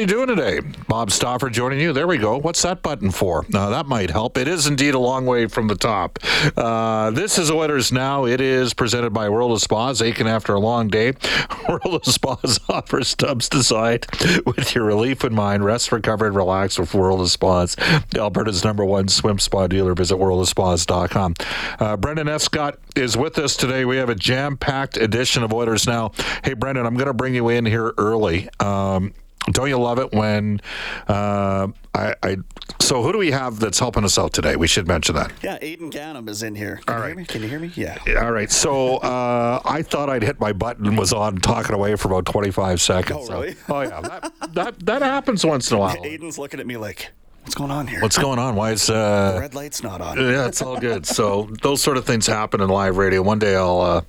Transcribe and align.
Everybody 0.00 0.34
doing 0.34 0.36
today? 0.36 0.82
Bob 0.88 1.10
Stauffer 1.10 1.50
joining 1.50 1.78
you. 1.78 1.92
There 1.92 2.06
we 2.06 2.16
go. 2.16 2.38
What's 2.38 2.62
that 2.62 2.82
button 2.82 3.10
for? 3.10 3.44
Uh, 3.52 3.70
that 3.70 3.86
might 3.86 4.10
help. 4.10 4.38
It 4.38 4.48
is 4.48 4.66
indeed 4.66 4.94
a 4.94 4.98
long 4.98 5.26
way 5.26 5.46
from 5.46 5.68
the 5.68 5.74
top. 5.74 6.18
Uh, 6.56 7.10
this 7.10 7.38
is 7.38 7.50
Oilers 7.50 7.92
Now. 7.92 8.24
It 8.24 8.40
is 8.40 8.72
presented 8.72 9.10
by 9.10 9.28
World 9.28 9.52
of 9.52 9.60
Spas. 9.60 10.00
Aching 10.00 10.26
after 10.26 10.54
a 10.54 10.60
long 10.60 10.88
day. 10.88 11.12
World 11.68 11.94
of 11.94 12.04
Spas 12.06 12.60
offers 12.68 13.14
tubs 13.14 13.48
designed 13.48 14.06
with 14.46 14.74
your 14.74 14.84
relief 14.84 15.24
in 15.24 15.34
mind. 15.34 15.64
Rest, 15.64 15.92
recover, 15.92 16.26
and 16.26 16.36
relax 16.36 16.78
with 16.78 16.94
World 16.94 17.20
of 17.20 17.30
Spas. 17.30 17.76
Alberta's 18.14 18.64
number 18.64 18.84
one 18.84 19.08
swim 19.08 19.38
spa 19.38 19.66
dealer. 19.66 19.94
Visit 19.94 20.16
worldofspas.com. 20.16 21.34
Uh, 21.78 21.96
Brendan 21.96 22.28
Escott 22.28 22.78
is 22.96 23.16
with 23.16 23.38
us 23.38 23.56
today. 23.56 23.84
We 23.84 23.98
have 23.98 24.08
a 24.08 24.14
jam 24.14 24.56
packed 24.56 24.96
edition 24.96 25.42
of 25.42 25.52
Oilers 25.52 25.86
Now. 25.86 26.12
Hey, 26.42 26.54
Brendan, 26.54 26.86
I'm 26.86 26.94
going 26.94 27.06
to 27.06 27.14
bring 27.14 27.34
you 27.34 27.50
in 27.50 27.66
here 27.66 27.92
early. 27.98 28.48
Um, 28.60 29.12
don't 29.52 29.68
you 29.68 29.78
love 29.78 29.98
it 29.98 30.12
when 30.12 30.60
uh, 31.08 31.68
I, 31.94 32.14
I, 32.22 32.36
So 32.80 33.02
who 33.02 33.12
do 33.12 33.18
we 33.18 33.30
have 33.30 33.58
that's 33.58 33.78
helping 33.78 34.04
us 34.04 34.18
out 34.18 34.32
today? 34.32 34.56
We 34.56 34.66
should 34.66 34.86
mention 34.86 35.14
that. 35.16 35.32
Yeah, 35.42 35.58
Aiden 35.58 35.90
Gannum 35.90 36.28
is 36.28 36.42
in 36.42 36.54
here. 36.54 36.80
Can 36.86 36.94
All 36.94 37.00
you 37.00 37.06
hear 37.06 37.16
me? 37.16 37.24
Can 37.24 37.42
you 37.42 37.48
hear 37.48 37.58
me? 37.58 37.72
Yeah. 37.74 37.98
All 38.20 38.32
right. 38.32 38.50
So 38.50 38.98
uh, 38.98 39.60
I 39.64 39.82
thought 39.82 40.10
I'd 40.10 40.22
hit 40.22 40.40
my 40.40 40.52
button 40.52 40.86
and 40.86 40.98
was 40.98 41.12
on 41.12 41.36
talking 41.38 41.74
away 41.74 41.96
for 41.96 42.08
about 42.08 42.26
25 42.26 42.80
seconds. 42.80 43.28
Oh, 43.30 43.32
really? 43.32 43.54
So- 43.54 43.60
oh 43.76 43.80
yeah. 43.80 44.00
That, 44.00 44.32
that 44.54 44.78
that 44.86 45.02
happens 45.02 45.44
once 45.44 45.70
in 45.70 45.76
a 45.76 45.80
while. 45.80 45.96
Aiden's 46.04 46.38
looking 46.38 46.60
at 46.60 46.66
me 46.66 46.76
like, 46.76 47.10
what's 47.42 47.54
going 47.54 47.70
on 47.70 47.86
here? 47.86 48.02
What's 48.02 48.18
going 48.18 48.38
on? 48.38 48.56
Why 48.56 48.72
is 48.72 48.86
the 48.88 48.94
uh, 48.96 49.40
red 49.40 49.54
light's 49.54 49.82
not 49.82 50.00
on? 50.00 50.18
yeah, 50.18 50.46
it's 50.46 50.60
all 50.62 50.78
good. 50.78 51.06
So 51.06 51.48
those 51.62 51.82
sort 51.82 51.96
of 51.96 52.04
things 52.04 52.26
happen 52.26 52.60
in 52.60 52.68
live 52.68 52.98
radio. 52.98 53.22
One 53.22 53.38
day 53.38 53.56
I'll. 53.56 53.80
Uh, 53.80 54.02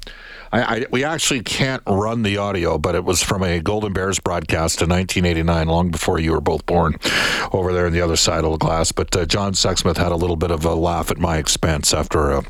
I, 0.51 0.61
I, 0.61 0.85
we 0.91 1.03
actually 1.03 1.41
can't 1.41 1.81
run 1.87 2.23
the 2.23 2.37
audio, 2.37 2.77
but 2.77 2.95
it 2.95 3.03
was 3.05 3.23
from 3.23 3.43
a 3.43 3.59
Golden 3.59 3.93
Bears 3.93 4.19
broadcast 4.19 4.81
in 4.81 4.89
1989, 4.89 5.67
long 5.67 5.91
before 5.91 6.19
you 6.19 6.33
were 6.33 6.41
both 6.41 6.65
born, 6.65 6.97
over 7.53 7.73
there 7.73 7.85
on 7.85 7.93
the 7.93 8.01
other 8.01 8.15
side 8.15 8.43
of 8.43 8.51
the 8.51 8.57
glass. 8.57 8.91
But 8.91 9.15
uh, 9.15 9.25
John 9.25 9.53
Sexsmith 9.53 9.97
had 9.97 10.11
a 10.11 10.15
little 10.15 10.35
bit 10.35 10.51
of 10.51 10.65
a 10.65 10.75
laugh 10.75 11.09
at 11.11 11.17
my 11.17 11.37
expense 11.37 11.93
after 11.93 12.31
a, 12.31 12.43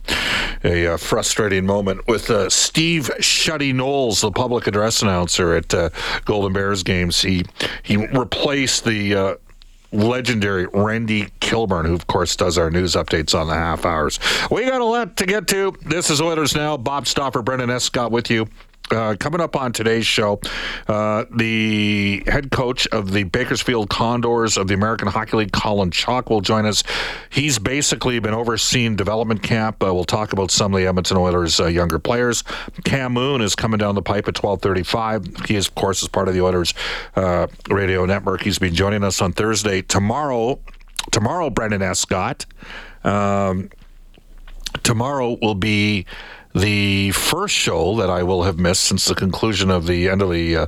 a, 0.63 0.93
uh 0.93 0.97
frustrating 0.97 1.65
moment 1.65 2.07
with 2.07 2.29
uh, 2.29 2.49
Steve 2.49 3.09
Shuddy 3.19 3.73
Knowles, 3.73 4.21
the 4.21 4.31
public 4.31 4.67
address 4.67 5.01
announcer 5.01 5.53
at 5.53 5.73
uh, 5.73 5.89
Golden 6.25 6.53
Bears 6.53 6.83
games. 6.83 7.21
He 7.21 7.45
he 7.83 7.97
replaced 7.97 8.83
the 8.85 9.15
uh, 9.15 9.35
legendary 9.91 10.67
Randy 10.73 11.29
Kilburn, 11.39 11.85
who 11.85 11.93
of 11.93 12.07
course 12.07 12.35
does 12.35 12.57
our 12.57 12.71
news 12.71 12.93
updates 12.93 13.37
on 13.39 13.47
the 13.47 13.53
half 13.53 13.85
hours. 13.85 14.19
We 14.49 14.65
got 14.65 14.81
a 14.81 14.85
lot 14.85 15.17
to 15.17 15.25
get 15.25 15.47
to. 15.49 15.75
This 15.85 16.09
is 16.09 16.21
Oilers 16.21 16.55
Now. 16.55 16.77
Bob 16.77 17.07
Stauffer, 17.07 17.41
Brendan 17.41 17.69
Escott 17.69 18.11
with 18.11 18.29
you. 18.29 18.47
Uh, 18.91 19.15
coming 19.19 19.39
up 19.39 19.55
on 19.55 19.71
today's 19.71 20.05
show, 20.05 20.39
uh, 20.87 21.23
the 21.33 22.23
head 22.27 22.51
coach 22.51 22.87
of 22.87 23.11
the 23.11 23.23
Bakersfield 23.23 23.89
Condors 23.89 24.57
of 24.57 24.67
the 24.67 24.73
American 24.73 25.07
Hockey 25.07 25.37
League, 25.37 25.51
Colin 25.53 25.91
Chaulk, 25.91 26.29
will 26.29 26.41
join 26.41 26.65
us. 26.65 26.83
He's 27.29 27.57
basically 27.57 28.19
been 28.19 28.33
overseeing 28.33 28.97
development 28.97 29.43
camp. 29.43 29.81
Uh, 29.81 29.93
we'll 29.93 30.03
talk 30.03 30.33
about 30.33 30.51
some 30.51 30.73
of 30.73 30.79
the 30.79 30.87
Edmonton 30.87 31.15
Oilers' 31.17 31.59
uh, 31.59 31.67
younger 31.67 31.99
players. 31.99 32.43
Cam 32.83 33.13
Moon 33.13 33.41
is 33.41 33.55
coming 33.55 33.77
down 33.77 33.95
the 33.95 34.01
pipe 34.01 34.27
at 34.27 34.33
12:35. 34.33 35.47
He 35.47 35.55
is, 35.55 35.67
of 35.67 35.75
course, 35.75 36.01
is 36.01 36.09
part 36.09 36.27
of 36.27 36.33
the 36.33 36.41
Oilers 36.41 36.73
uh, 37.15 37.47
radio 37.69 38.05
network. 38.05 38.43
He's 38.43 38.59
been 38.59 38.75
joining 38.75 39.03
us 39.03 39.21
on 39.21 39.31
Thursday. 39.31 39.81
Tomorrow, 39.81 40.59
tomorrow, 41.11 41.49
Brendan 41.49 41.81
Escott. 41.81 42.45
Um, 43.03 43.69
tomorrow 44.83 45.37
will 45.41 45.55
be 45.55 46.05
the 46.53 47.11
first 47.11 47.55
show 47.55 47.95
that 47.97 48.09
I 48.09 48.23
will 48.23 48.43
have 48.43 48.59
missed 48.59 48.83
since 48.83 49.05
the 49.05 49.15
conclusion 49.15 49.69
of 49.69 49.87
the 49.87 50.09
end 50.09 50.21
of 50.21 50.31
the 50.31 50.57
uh, 50.57 50.65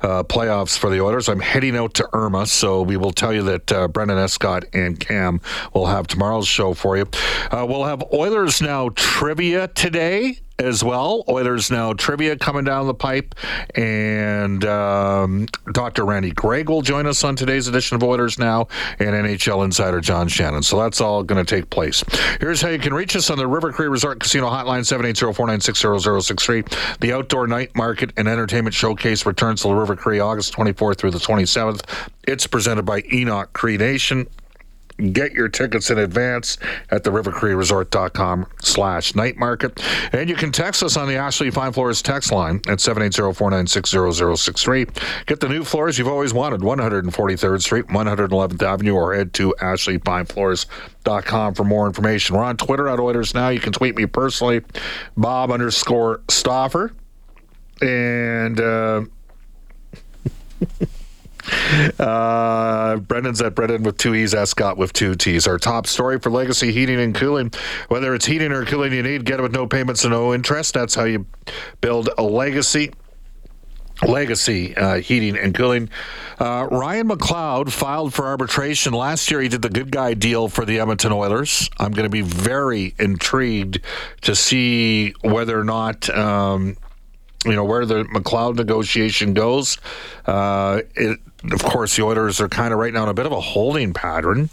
uh, 0.00 0.22
playoffs 0.24 0.78
for 0.78 0.90
the 0.90 1.00
Oilers. 1.00 1.28
I'm 1.28 1.40
heading 1.40 1.76
out 1.76 1.94
to 1.94 2.08
Irma, 2.12 2.46
so 2.46 2.82
we 2.82 2.96
will 2.96 3.12
tell 3.12 3.32
you 3.32 3.42
that 3.44 3.72
uh, 3.72 3.88
Brendan 3.88 4.18
Escott 4.18 4.64
and 4.72 4.98
Cam 4.98 5.40
will 5.74 5.86
have 5.86 6.06
tomorrow's 6.06 6.48
show 6.48 6.74
for 6.74 6.96
you. 6.96 7.06
Uh, 7.50 7.66
we'll 7.68 7.84
have 7.84 8.02
Oilers 8.12 8.60
Now 8.60 8.90
trivia 8.90 9.68
today 9.68 10.38
as 10.62 10.84
well. 10.84 11.24
Oilers 11.28 11.70
Now 11.70 11.92
trivia 11.92 12.36
coming 12.36 12.64
down 12.64 12.86
the 12.86 12.94
pipe. 12.94 13.34
And 13.74 14.64
um, 14.64 15.48
Dr. 15.72 16.04
Randy 16.04 16.30
Gregg 16.30 16.68
will 16.68 16.82
join 16.82 17.06
us 17.06 17.24
on 17.24 17.36
today's 17.36 17.68
edition 17.68 17.96
of 17.96 18.02
Oilers 18.02 18.38
Now 18.38 18.68
and 18.98 19.10
NHL 19.10 19.64
insider 19.64 20.00
John 20.00 20.28
Shannon. 20.28 20.62
So 20.62 20.80
that's 20.80 21.00
all 21.00 21.22
going 21.22 21.44
to 21.44 21.56
take 21.56 21.70
place. 21.70 22.04
Here's 22.40 22.60
how 22.60 22.68
you 22.68 22.78
can 22.78 22.94
reach 22.94 23.16
us 23.16 23.30
on 23.30 23.38
the 23.38 23.46
River 23.46 23.72
Cree 23.72 23.88
Resort 23.88 24.20
Casino 24.20 24.48
Hotline 24.48 24.82
780-496-0063. 24.82 26.98
The 27.00 27.12
Outdoor 27.12 27.46
Night 27.46 27.74
Market 27.76 28.12
and 28.16 28.28
Entertainment 28.28 28.74
Showcase 28.74 29.26
returns 29.26 29.62
to 29.62 29.68
the 29.68 29.74
River 29.74 29.96
Cree 29.96 30.20
August 30.20 30.54
24th 30.54 30.98
through 30.98 31.10
the 31.10 31.18
27th. 31.18 31.82
It's 32.24 32.46
presented 32.46 32.84
by 32.84 33.02
Enoch 33.12 33.52
Cree 33.52 33.76
Nation. 33.76 34.26
Get 35.10 35.32
your 35.32 35.48
tickets 35.48 35.90
in 35.90 35.98
advance 35.98 36.58
at 36.90 37.02
the 37.02 37.10
rivercreeresort.com 37.10 38.46
slash 38.60 39.14
night 39.14 39.36
market. 39.36 39.82
And 40.12 40.28
you 40.28 40.36
can 40.36 40.52
text 40.52 40.82
us 40.82 40.96
on 40.96 41.08
the 41.08 41.16
Ashley 41.16 41.50
Fine 41.50 41.72
Floors 41.72 42.02
text 42.02 42.30
line 42.30 42.56
at 42.68 42.78
780-496-0063. 42.78 45.26
Get 45.26 45.40
the 45.40 45.48
new 45.48 45.64
floors 45.64 45.98
you've 45.98 46.08
always 46.08 46.32
wanted, 46.32 46.60
143rd 46.60 47.62
Street, 47.62 47.86
111th 47.86 48.62
Avenue, 48.62 48.94
or 48.94 49.14
head 49.14 49.32
to 49.34 49.54
ashleyfinefloors.com 49.60 51.54
for 51.54 51.64
more 51.64 51.86
information. 51.86 52.36
We're 52.36 52.44
on 52.44 52.56
Twitter 52.56 52.88
at 52.88 53.00
Oilers 53.00 53.34
Now. 53.34 53.48
You 53.48 53.60
can 53.60 53.72
tweet 53.72 53.96
me 53.96 54.06
personally, 54.06 54.62
Bob 55.16 55.50
underscore 55.50 56.20
Stauffer. 56.28 56.92
And... 57.80 58.60
Uh, 58.60 59.02
Uh, 61.98 62.96
Brendan's 62.96 63.40
at 63.40 63.54
Brendan 63.54 63.82
with 63.82 63.98
two 63.98 64.14
E's, 64.14 64.34
Scott 64.48 64.76
with 64.76 64.92
two 64.92 65.14
T's. 65.14 65.46
Our 65.46 65.58
top 65.58 65.86
story 65.86 66.18
for 66.18 66.30
Legacy 66.30 66.72
Heating 66.72 67.00
and 67.00 67.14
Cooling. 67.14 67.52
Whether 67.88 68.14
it's 68.14 68.26
heating 68.26 68.52
or 68.52 68.64
cooling 68.64 68.92
you 68.92 69.02
need, 69.02 69.24
get 69.24 69.38
it 69.38 69.42
with 69.42 69.52
no 69.52 69.66
payments 69.66 70.04
and 70.04 70.12
no 70.12 70.34
interest. 70.34 70.74
That's 70.74 70.94
how 70.94 71.04
you 71.04 71.26
build 71.80 72.10
a 72.18 72.22
legacy. 72.22 72.92
Legacy 74.02 74.76
uh, 74.76 74.96
Heating 74.96 75.36
and 75.36 75.54
Cooling. 75.54 75.88
Uh, 76.38 76.66
Ryan 76.70 77.08
McLeod 77.08 77.70
filed 77.70 78.12
for 78.12 78.26
arbitration. 78.26 78.92
Last 78.92 79.30
year, 79.30 79.40
he 79.40 79.48
did 79.48 79.62
the 79.62 79.68
good 79.68 79.92
guy 79.92 80.14
deal 80.14 80.48
for 80.48 80.64
the 80.64 80.80
Edmonton 80.80 81.12
Oilers. 81.12 81.70
I'm 81.78 81.92
going 81.92 82.04
to 82.04 82.10
be 82.10 82.22
very 82.22 82.94
intrigued 82.98 83.80
to 84.22 84.34
see 84.34 85.14
whether 85.22 85.58
or 85.58 85.64
not. 85.64 86.10
Um, 86.10 86.76
you 87.44 87.54
know 87.54 87.64
where 87.64 87.86
the 87.86 88.04
McLeod 88.04 88.56
negotiation 88.56 89.34
goes. 89.34 89.78
Uh, 90.26 90.82
it, 90.94 91.18
of 91.50 91.62
course, 91.62 91.96
the 91.96 92.04
Oilers 92.04 92.40
are 92.40 92.48
kind 92.48 92.72
of 92.72 92.78
right 92.78 92.92
now 92.92 93.04
in 93.04 93.08
a 93.08 93.14
bit 93.14 93.26
of 93.26 93.32
a 93.32 93.40
holding 93.40 93.92
pattern. 93.92 94.50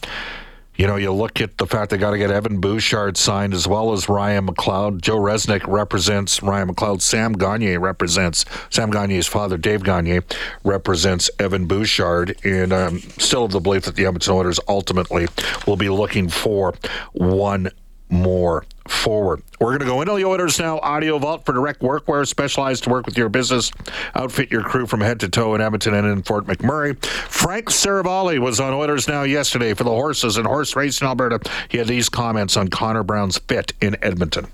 You 0.80 0.88
know, 0.88 0.96
you 0.96 1.12
look 1.12 1.42
at 1.42 1.58
the 1.58 1.68
fact 1.68 1.92
they 1.92 1.98
got 1.98 2.12
to 2.12 2.18
get 2.18 2.32
Evan 2.32 2.62
Bouchard 2.62 3.18
signed 3.18 3.54
as 3.54 3.68
well 3.68 3.92
as 3.92 4.08
Ryan 4.08 4.48
McLeod. 4.48 5.02
Joe 5.02 5.18
Resnick 5.18 5.68
represents 5.68 6.42
Ryan 6.42 6.74
McLeod. 6.74 7.02
Sam 7.02 7.34
Gagner 7.34 7.82
represents 7.82 8.46
Sam 8.70 8.90
Gagner's 8.90 9.28
father, 9.28 9.58
Dave 9.58 9.84
Gagner, 9.84 10.24
represents 10.64 11.30
Evan 11.38 11.68
Bouchard. 11.68 12.40
And 12.46 12.72
I'm 12.72 13.00
still 13.00 13.44
of 13.44 13.52
the 13.52 13.60
belief 13.60 13.84
that 13.84 13.98
the 13.98 14.06
Edmonton 14.06 14.34
Oilers 14.34 14.58
ultimately 14.70 15.28
will 15.68 15.76
be 15.76 15.90
looking 15.90 16.30
for 16.30 16.74
one 17.12 17.72
more 18.10 18.66
forward. 18.88 19.42
We're 19.60 19.68
going 19.68 19.80
to 19.80 19.86
go 19.86 20.02
into 20.02 20.16
the 20.16 20.26
Oilers 20.26 20.60
Now. 20.60 20.80
Audio 20.80 21.20
Vault 21.20 21.46
for 21.46 21.54
direct 21.54 21.82
workwear, 21.82 22.28
specialized 22.28 22.86
to 22.86 22.90
work 22.90 23.06
with 23.06 23.18
your 23.18 23.30
business. 23.30 23.72
Outfit 24.16 24.52
your 24.52 24.64
crew 24.64 24.88
from 24.88 25.02
head 25.02 25.20
to 25.22 25.30
toe 25.30 25.54
in 25.56 25.62
Edmonton 25.62 25.94
and 25.94 26.08
in 26.08 26.24
Fort 26.24 26.46
McMurray. 26.46 27.04
Frank 27.06 27.70
Seravalli 27.70 28.40
was 28.40 28.60
on 28.60 28.74
Oilers 28.74 29.08
Now 29.08 29.24
yesterday 29.24 29.74
for 29.74 29.84
the 29.84 29.92
horses 29.92 30.38
and 30.38 30.48
horse 30.48 30.76
race 30.76 31.02
in 31.02 31.08
Alberta. 31.08 31.40
He 31.70 31.78
had 31.78 31.88
these 31.88 32.10
comments 32.10 32.58
on 32.58 32.68
Connor 32.70 33.04
Brown's 33.04 33.38
fit 33.38 33.74
in 33.80 33.96
Edmonton. 34.04 34.48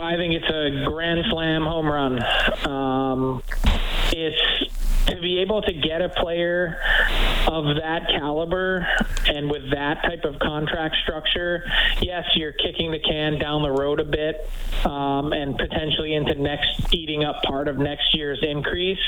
I 0.00 0.16
think 0.16 0.34
it's 0.34 0.48
a 0.48 0.84
grand 0.88 1.24
slam 1.30 1.62
home 1.62 1.86
run. 1.86 2.22
Um, 2.66 3.42
it's 4.12 4.71
to 5.06 5.20
be 5.20 5.40
able 5.40 5.62
to 5.62 5.72
get 5.72 6.00
a 6.00 6.08
player 6.08 6.78
of 7.46 7.64
that 7.76 8.08
caliber 8.08 8.86
and 9.26 9.50
with 9.50 9.70
that 9.70 10.02
type 10.02 10.24
of 10.24 10.38
contract 10.38 10.96
structure, 11.02 11.64
yes, 12.00 12.24
you're 12.34 12.52
kicking 12.52 12.90
the 12.90 12.98
can 12.98 13.38
down 13.38 13.62
the 13.62 13.70
road 13.70 14.00
a 14.00 14.04
bit 14.04 14.48
um, 14.84 15.32
and 15.32 15.56
potentially 15.56 16.14
into 16.14 16.34
next 16.34 16.92
eating 16.92 17.24
up 17.24 17.42
part 17.42 17.68
of 17.68 17.78
next 17.78 18.14
year's 18.14 18.38
increase. 18.42 19.00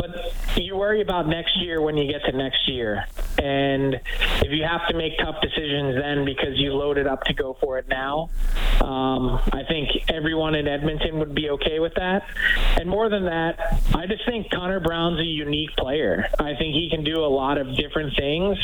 But 0.00 0.34
you 0.56 0.76
worry 0.76 1.00
about 1.00 1.28
next 1.28 1.56
year 1.60 1.80
when 1.80 1.96
you 1.96 2.10
get 2.10 2.24
to 2.24 2.36
next 2.36 2.68
year. 2.68 3.04
And 3.38 3.94
if 3.94 4.50
you 4.50 4.64
have 4.64 4.86
to 4.88 4.96
make 4.96 5.18
tough 5.18 5.36
decisions 5.40 5.96
then 6.00 6.24
because 6.24 6.56
you 6.58 6.72
loaded 6.74 7.06
up 7.06 7.24
to 7.24 7.34
go 7.34 7.56
for 7.60 7.78
it 7.78 7.88
now, 7.88 8.30
um, 8.80 9.40
I 9.52 9.64
think 9.68 9.90
everyone 10.08 10.54
in 10.54 10.66
Edmonton 10.66 11.18
would 11.18 11.34
be 11.34 11.50
okay 11.50 11.78
with 11.78 11.94
that. 11.94 12.26
And 12.78 12.88
more 12.88 13.08
than 13.08 13.24
that, 13.24 13.80
I 13.94 14.06
just 14.06 14.24
think 14.26 14.50
Connor 14.50 14.80
Brown's 15.08 15.20
a 15.20 15.24
unique 15.24 15.74
player. 15.76 16.28
I 16.38 16.54
think 16.54 16.74
he 16.74 16.90
can 16.90 17.02
do 17.02 17.24
a 17.24 17.26
lot 17.28 17.58
of 17.58 17.74
different 17.76 18.14
things. 18.16 18.58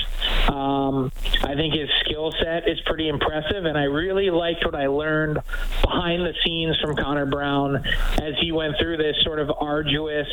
Um, 0.48 1.10
I 1.42 1.54
think 1.54 1.74
his 1.74 1.88
skill 2.00 2.32
set 2.42 2.68
is 2.68 2.80
pretty 2.84 3.08
impressive, 3.08 3.64
and 3.64 3.78
I 3.78 3.84
really 3.84 4.30
liked 4.30 4.64
what 4.64 4.74
I 4.74 4.88
learned 4.88 5.38
behind 5.82 6.26
the 6.26 6.34
scenes 6.44 6.78
from 6.80 6.96
Connor 6.96 7.26
Brown 7.26 7.76
as 8.20 8.34
he 8.40 8.52
went 8.52 8.76
through 8.78 8.98
this 8.98 9.16
sort 9.22 9.38
of 9.38 9.50
arduous 9.58 10.28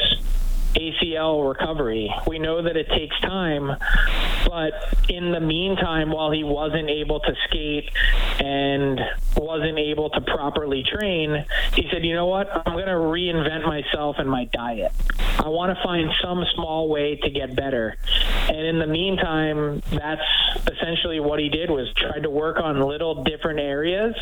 ACL 0.73 1.47
recovery. 1.47 2.13
We 2.27 2.39
know 2.39 2.61
that 2.61 2.77
it 2.77 2.87
takes 2.89 3.19
time, 3.21 3.75
but 4.45 4.73
in 5.09 5.31
the 5.31 5.39
meantime, 5.39 6.11
while 6.11 6.31
he 6.31 6.43
wasn't 6.43 6.89
able 6.89 7.19
to 7.19 7.35
skate 7.47 7.89
and 8.39 8.99
wasn't 9.35 9.77
able 9.77 10.09
to 10.11 10.21
properly 10.21 10.83
train, 10.83 11.45
he 11.73 11.87
said, 11.91 12.05
you 12.05 12.13
know 12.13 12.27
what? 12.27 12.49
I'm 12.65 12.73
going 12.73 12.85
to 12.85 12.91
reinvent 12.91 13.65
myself 13.65 14.17
and 14.19 14.29
my 14.29 14.45
diet. 14.45 14.91
I 15.39 15.49
want 15.49 15.75
to 15.75 15.83
find 15.83 16.11
some 16.21 16.45
small 16.53 16.87
way 16.87 17.15
to 17.15 17.29
get 17.29 17.55
better. 17.55 17.97
And 18.47 18.59
in 18.59 18.79
the 18.79 18.87
meantime, 18.87 19.81
that's 19.91 20.21
essentially 20.71 21.19
what 21.19 21.39
he 21.39 21.49
did 21.49 21.69
was 21.69 21.91
tried 21.95 22.23
to 22.23 22.29
work 22.29 22.59
on 22.59 22.79
little 22.81 23.23
different 23.23 23.59
areas. 23.59 24.15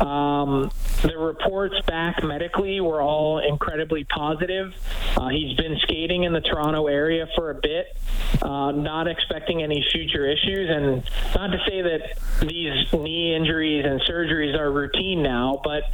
Um, 0.00 0.70
the 1.02 1.16
reports 1.16 1.74
back 1.86 2.22
medically 2.22 2.80
were 2.80 3.00
all 3.00 3.38
incredibly 3.38 4.04
positive. 4.04 4.74
Uh, 5.16 5.28
he's 5.28 5.56
been 5.56 5.78
skating 5.82 6.24
in 6.24 6.32
the 6.32 6.40
Toronto 6.40 6.86
area 6.86 7.26
for 7.34 7.50
a 7.50 7.54
bit, 7.54 7.96
uh, 8.42 8.70
not 8.72 9.08
expecting 9.08 9.62
any 9.62 9.84
future 9.92 10.26
issues. 10.26 10.68
And 10.70 11.02
not 11.34 11.48
to 11.48 11.58
say 11.66 11.82
that 11.82 12.18
these 12.46 12.92
knee 12.92 13.34
injuries 13.34 13.84
and 13.86 14.00
surgeries 14.02 14.58
are 14.58 14.70
routine 14.70 15.22
now, 15.22 15.60
but 15.64 15.84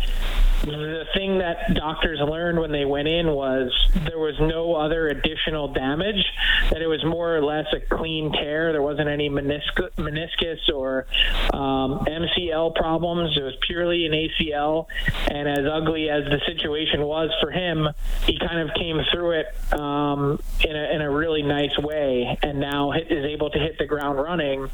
the 0.63 1.05
thing 1.15 1.39
that 1.39 1.75
doctors 1.75 2.19
learned 2.21 2.59
when 2.59 2.73
they 2.73 2.85
went 2.85 3.09
in 3.09 3.29
was 3.29 3.73
there 4.07 4.19
was 4.19 4.35
no 4.41 4.75
other 4.75 5.09
additional 5.09 5.69
damage, 5.69 6.25
that 6.71 6.83
it 6.83 6.87
was 6.87 7.05
more 7.05 7.37
or 7.37 7.43
less 7.43 7.67
a 7.73 7.81
clean 7.95 8.33
tear. 8.33 8.73
There 8.73 8.83
wasn't 8.83 9.09
any 9.09 9.29
meniscus, 9.29 9.93
meniscus 9.97 10.73
or 10.73 11.07
um, 11.53 12.05
MCL 12.07 12.75
problems. 12.75 13.37
It 13.37 13.43
was 13.43 13.55
purely 13.67 14.07
an 14.07 14.13
ACL. 14.13 14.87
And 15.31 15.49
as 15.49 15.67
ugly 15.71 16.09
as 16.09 16.25
the 16.25 16.41
situation 16.47 17.03
was 17.03 17.31
for 17.41 17.51
him, 17.51 17.89
he 18.25 18.39
kind 18.39 18.59
of 18.59 18.75
came 18.75 19.01
through 19.13 19.41
it 19.41 19.47
um, 19.73 20.41
in, 20.65 20.75
a, 20.75 20.95
in 20.95 20.96
a 20.96 20.96
really 21.37 21.49
nice 21.49 21.77
way 21.79 22.39
and 22.43 22.59
now 22.59 22.93
is 22.93 23.25
able 23.25 23.51
to 23.51 23.59
hit 23.59 23.79
the 23.79 23.87
ground 23.87 24.19
running 24.19 24.69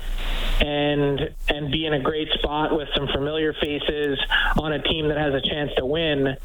and, 0.61 1.35
and 1.49 1.73
be 1.73 1.87
in 1.87 1.95
a 1.95 2.01
great 2.01 2.29
spot 2.35 2.75
with 2.75 2.89
some 2.95 3.09
familiar 3.09 3.53
faces 3.55 4.19
on 4.59 4.73
a 4.73 4.83
team 4.83 5.09
that 5.09 5.19
has 5.19 5.35
a 5.35 5.41
chance 5.41 5.71
to 5.77 5.85
win 5.85 6.37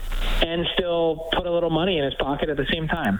and 0.41 0.67
still 0.73 1.27
put 1.33 1.45
a 1.45 1.51
little 1.51 1.69
money 1.69 1.97
in 1.97 2.03
his 2.03 2.13
pocket 2.15 2.49
at 2.49 2.57
the 2.57 2.65
same 2.71 2.87
time. 2.87 3.19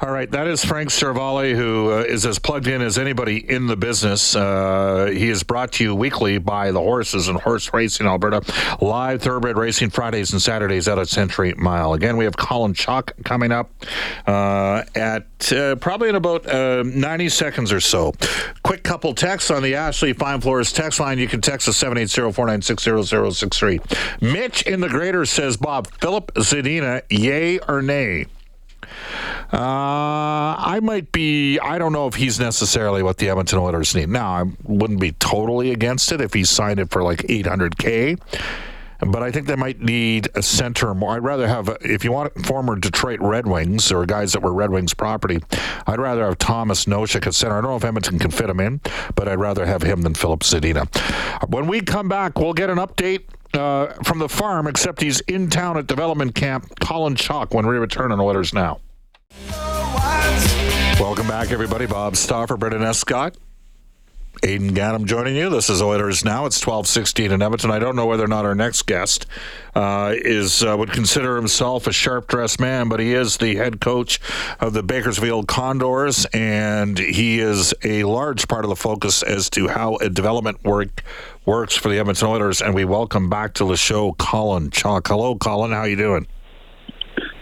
All 0.00 0.10
right, 0.10 0.30
that 0.30 0.46
is 0.46 0.64
Frank 0.64 0.90
Seravalli, 0.90 1.54
who 1.54 1.92
uh, 1.92 1.98
is 2.00 2.26
as 2.26 2.38
plugged 2.38 2.66
in 2.66 2.82
as 2.82 2.98
anybody 2.98 3.38
in 3.50 3.66
the 3.66 3.76
business. 3.76 4.36
Uh, 4.36 5.10
he 5.12 5.30
is 5.30 5.42
brought 5.42 5.72
to 5.72 5.84
you 5.84 5.94
weekly 5.94 6.38
by 6.38 6.72
the 6.72 6.80
Horses 6.80 7.28
and 7.28 7.38
Horse 7.40 7.72
Racing 7.72 8.06
Alberta, 8.06 8.42
live 8.80 9.22
thoroughbred 9.22 9.56
racing 9.56 9.90
Fridays 9.90 10.32
and 10.32 10.42
Saturdays 10.42 10.88
out 10.88 10.98
at 10.98 11.08
Century 11.08 11.54
Mile. 11.54 11.94
Again, 11.94 12.16
we 12.16 12.24
have 12.24 12.36
Colin 12.36 12.74
Chaulk 12.74 13.12
coming 13.24 13.52
up 13.52 13.70
uh, 14.26 14.82
at 14.94 15.26
uh, 15.52 15.76
probably 15.76 16.08
in 16.08 16.14
about 16.14 16.46
uh, 16.46 16.82
90 16.84 17.28
seconds 17.28 17.72
or 17.72 17.80
so. 17.80 18.12
Quick 18.62 18.82
couple 18.82 19.14
texts 19.14 19.50
on 19.50 19.62
the 19.62 19.74
Ashley 19.74 20.12
Fine 20.12 20.40
Floors 20.40 20.72
text 20.72 21.00
line. 21.00 21.18
You 21.18 21.28
can 21.28 21.40
text 21.40 21.68
us 21.68 21.76
780 21.76 22.32
496 22.32 23.08
0063. 23.08 23.80
Mitch 24.20 24.62
in 24.62 24.80
the 24.80 24.88
Greater 24.88 25.24
says, 25.26 25.56
Bob, 25.56 25.88
Filip 25.98 26.32
Zadina, 26.34 27.02
yay 27.10 27.58
or 27.60 27.82
nay? 27.82 28.26
Uh, 29.52 30.56
I 30.58 30.80
might 30.82 31.12
be. 31.12 31.58
I 31.58 31.78
don't 31.78 31.92
know 31.92 32.06
if 32.06 32.14
he's 32.14 32.40
necessarily 32.40 33.02
what 33.02 33.18
the 33.18 33.28
Edmonton 33.28 33.58
Oilers 33.58 33.94
need. 33.94 34.08
Now, 34.08 34.30
I 34.32 34.44
wouldn't 34.64 35.00
be 35.00 35.12
totally 35.12 35.70
against 35.70 36.10
it 36.12 36.20
if 36.20 36.34
he 36.34 36.44
signed 36.44 36.80
it 36.80 36.90
for 36.90 37.02
like 37.02 37.18
800k. 37.18 38.18
But 39.00 39.22
I 39.22 39.30
think 39.30 39.46
they 39.46 39.56
might 39.56 39.80
need 39.80 40.28
a 40.34 40.42
center 40.42 40.94
more. 40.94 41.16
I'd 41.16 41.22
rather 41.22 41.46
have, 41.46 41.76
if 41.80 42.04
you 42.04 42.12
want 42.12 42.46
former 42.46 42.76
Detroit 42.76 43.20
Red 43.20 43.46
Wings 43.46 43.92
or 43.92 44.06
guys 44.06 44.32
that 44.32 44.42
were 44.42 44.52
Red 44.52 44.70
Wings 44.70 44.94
property, 44.94 45.40
I'd 45.86 46.00
rather 46.00 46.24
have 46.24 46.38
Tomas 46.38 46.86
Nosek 46.86 47.26
at 47.26 47.34
center. 47.34 47.58
I 47.58 47.60
don't 47.60 47.70
know 47.70 47.76
if 47.76 47.84
Edmonton 47.84 48.18
can 48.18 48.30
fit 48.30 48.48
him 48.48 48.60
in, 48.60 48.80
but 49.14 49.28
I'd 49.28 49.38
rather 49.38 49.66
have 49.66 49.82
him 49.82 50.02
than 50.02 50.14
Filip 50.14 50.40
Zadina. 50.40 50.88
When 51.48 51.66
we 51.66 51.80
come 51.80 52.08
back, 52.08 52.38
we'll 52.38 52.54
get 52.54 52.70
an 52.70 52.78
update 52.78 53.24
uh, 53.52 53.92
from 54.04 54.18
the 54.18 54.28
farm, 54.28 54.66
except 54.66 55.02
he's 55.02 55.20
in 55.20 55.50
town 55.50 55.76
at 55.76 55.86
development 55.86 56.34
camp. 56.34 56.80
Colin 56.80 57.14
Chaulk, 57.14 57.52
when 57.52 57.66
we 57.66 57.76
return 57.76 58.12
on 58.12 58.20
Oilers 58.20 58.52
Now. 58.54 58.80
Welcome 61.00 61.26
back, 61.26 61.50
everybody. 61.50 61.86
Bob 61.86 62.16
Stauffer, 62.16 62.56
Brendan 62.56 62.82
Escott. 62.82 63.36
Aidan 64.42 64.74
Gannam 64.74 65.04
joining 65.04 65.36
you. 65.36 65.48
This 65.48 65.70
is 65.70 65.80
Oilers 65.80 66.24
Now. 66.24 66.46
It's 66.46 66.56
1216 66.56 67.30
in 67.30 67.42
Edmonton. 67.42 67.70
I 67.70 67.78
don't 67.78 67.96
know 67.96 68.06
whether 68.06 68.24
or 68.24 68.28
not 68.28 68.44
our 68.44 68.54
next 68.54 68.82
guest 68.82 69.26
uh, 69.74 70.14
is 70.16 70.62
uh, 70.62 70.76
would 70.76 70.92
consider 70.92 71.36
himself 71.36 71.86
a 71.86 71.92
sharp-dressed 71.92 72.60
man, 72.60 72.88
but 72.88 73.00
he 73.00 73.14
is 73.14 73.36
the 73.36 73.56
head 73.56 73.80
coach 73.80 74.20
of 74.60 74.72
the 74.72 74.82
Bakersfield 74.82 75.48
Condors, 75.48 76.26
and 76.32 76.98
he 76.98 77.38
is 77.38 77.72
a 77.84 78.04
large 78.04 78.48
part 78.48 78.64
of 78.64 78.68
the 78.68 78.76
focus 78.76 79.22
as 79.22 79.48
to 79.50 79.68
how 79.68 79.96
a 79.96 80.08
development 80.08 80.62
work 80.64 81.02
works 81.46 81.76
for 81.76 81.88
the 81.88 81.98
Edmonton 81.98 82.28
Oilers. 82.28 82.60
And 82.60 82.74
we 82.74 82.84
welcome 82.84 83.30
back 83.30 83.54
to 83.54 83.68
the 83.68 83.76
show 83.76 84.12
Colin 84.12 84.70
Chaulk. 84.70 85.08
Hello, 85.08 85.36
Colin. 85.36 85.70
How 85.70 85.80
are 85.80 85.88
you 85.88 85.96
doing? 85.96 86.26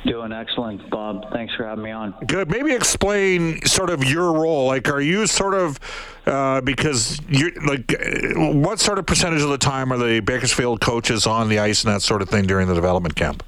Doing 0.05 0.33
excellent, 0.33 0.91
Bob. 0.91 1.31
Thanks 1.33 1.55
for 1.55 1.65
having 1.65 1.85
me 1.85 1.93
on. 1.93 2.15
Good. 2.27 2.51
Maybe 2.51 2.73
explain 2.73 3.65
sort 3.65 3.89
of 3.89 4.03
your 4.03 4.33
role. 4.33 4.67
Like, 4.67 4.89
are 4.89 5.01
you 5.01 5.29
sort 5.29 5.55
of 5.55 5.79
uh, 6.27 6.61
because 6.61 7.21
you 7.29 7.53
like 7.67 7.95
what 8.35 8.81
sort 8.81 8.99
of 8.99 9.07
percentage 9.07 9.43
of 9.43 9.51
the 9.51 9.59
time 9.59 9.93
are 9.93 9.99
the 9.99 10.21
Bakersfield 10.21 10.81
coaches 10.81 11.27
on 11.27 11.49
the 11.49 11.61
ice 11.61 11.85
and 11.85 11.95
that 11.95 12.03
sort 12.03 12.21
of 12.21 12.29
thing 12.29 12.47
during 12.47 12.67
the 12.67 12.75
development 12.75 13.15
camp? 13.15 13.45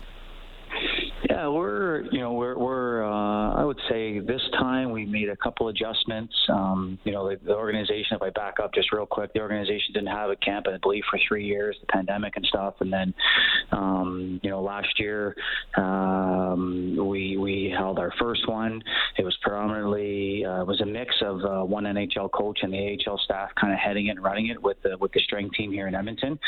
Yeah, 1.44 1.50
we're 1.50 2.04
you 2.10 2.20
know 2.20 2.32
we're 2.32 2.56
we're 2.56 3.04
uh, 3.04 3.52
I 3.54 3.64
would 3.64 3.78
say 3.90 4.18
this 4.18 4.40
time 4.54 4.92
we 4.92 5.04
made 5.04 5.28
a 5.28 5.36
couple 5.36 5.68
adjustments. 5.68 6.34
Um, 6.48 6.98
you 7.04 7.12
know 7.12 7.28
the, 7.28 7.36
the, 7.44 7.54
organization. 7.54 8.16
If 8.16 8.22
I 8.22 8.30
back 8.30 8.60
up 8.62 8.72
just 8.72 8.92
real 8.92 9.04
quick, 9.04 9.34
the 9.34 9.40
organization 9.40 9.92
didn't 9.92 10.08
have 10.08 10.30
a 10.30 10.36
camp, 10.36 10.66
I 10.72 10.78
believe, 10.78 11.02
for 11.10 11.18
three 11.28 11.44
years, 11.44 11.76
the 11.82 11.86
pandemic 11.88 12.36
and 12.36 12.46
stuff. 12.46 12.76
And 12.80 12.90
then 12.90 13.12
um, 13.72 14.40
you 14.42 14.48
know 14.48 14.62
last 14.62 14.98
year 14.98 15.36
um, 15.76 16.96
we 16.96 17.36
we 17.36 17.74
held 17.76 17.98
our 17.98 18.12
first 18.18 18.48
one. 18.48 18.82
It 19.18 19.24
was 19.24 19.36
predominantly 19.42 20.46
uh, 20.46 20.62
it 20.62 20.66
was 20.66 20.80
a 20.80 20.86
mix 20.86 21.14
of 21.20 21.44
uh, 21.44 21.62
one 21.62 21.84
NHL 21.84 22.32
coach 22.32 22.60
and 22.62 22.72
the 22.72 22.96
AHL 23.06 23.18
staff 23.18 23.50
kind 23.60 23.70
of 23.70 23.78
heading 23.78 24.06
it 24.06 24.12
and 24.12 24.22
running 24.22 24.46
it 24.46 24.62
with 24.62 24.78
the 24.82 24.96
with 24.96 25.12
the 25.12 25.20
strength 25.20 25.56
team 25.56 25.72
here 25.72 25.88
in 25.88 25.94
Edmonton. 25.94 26.38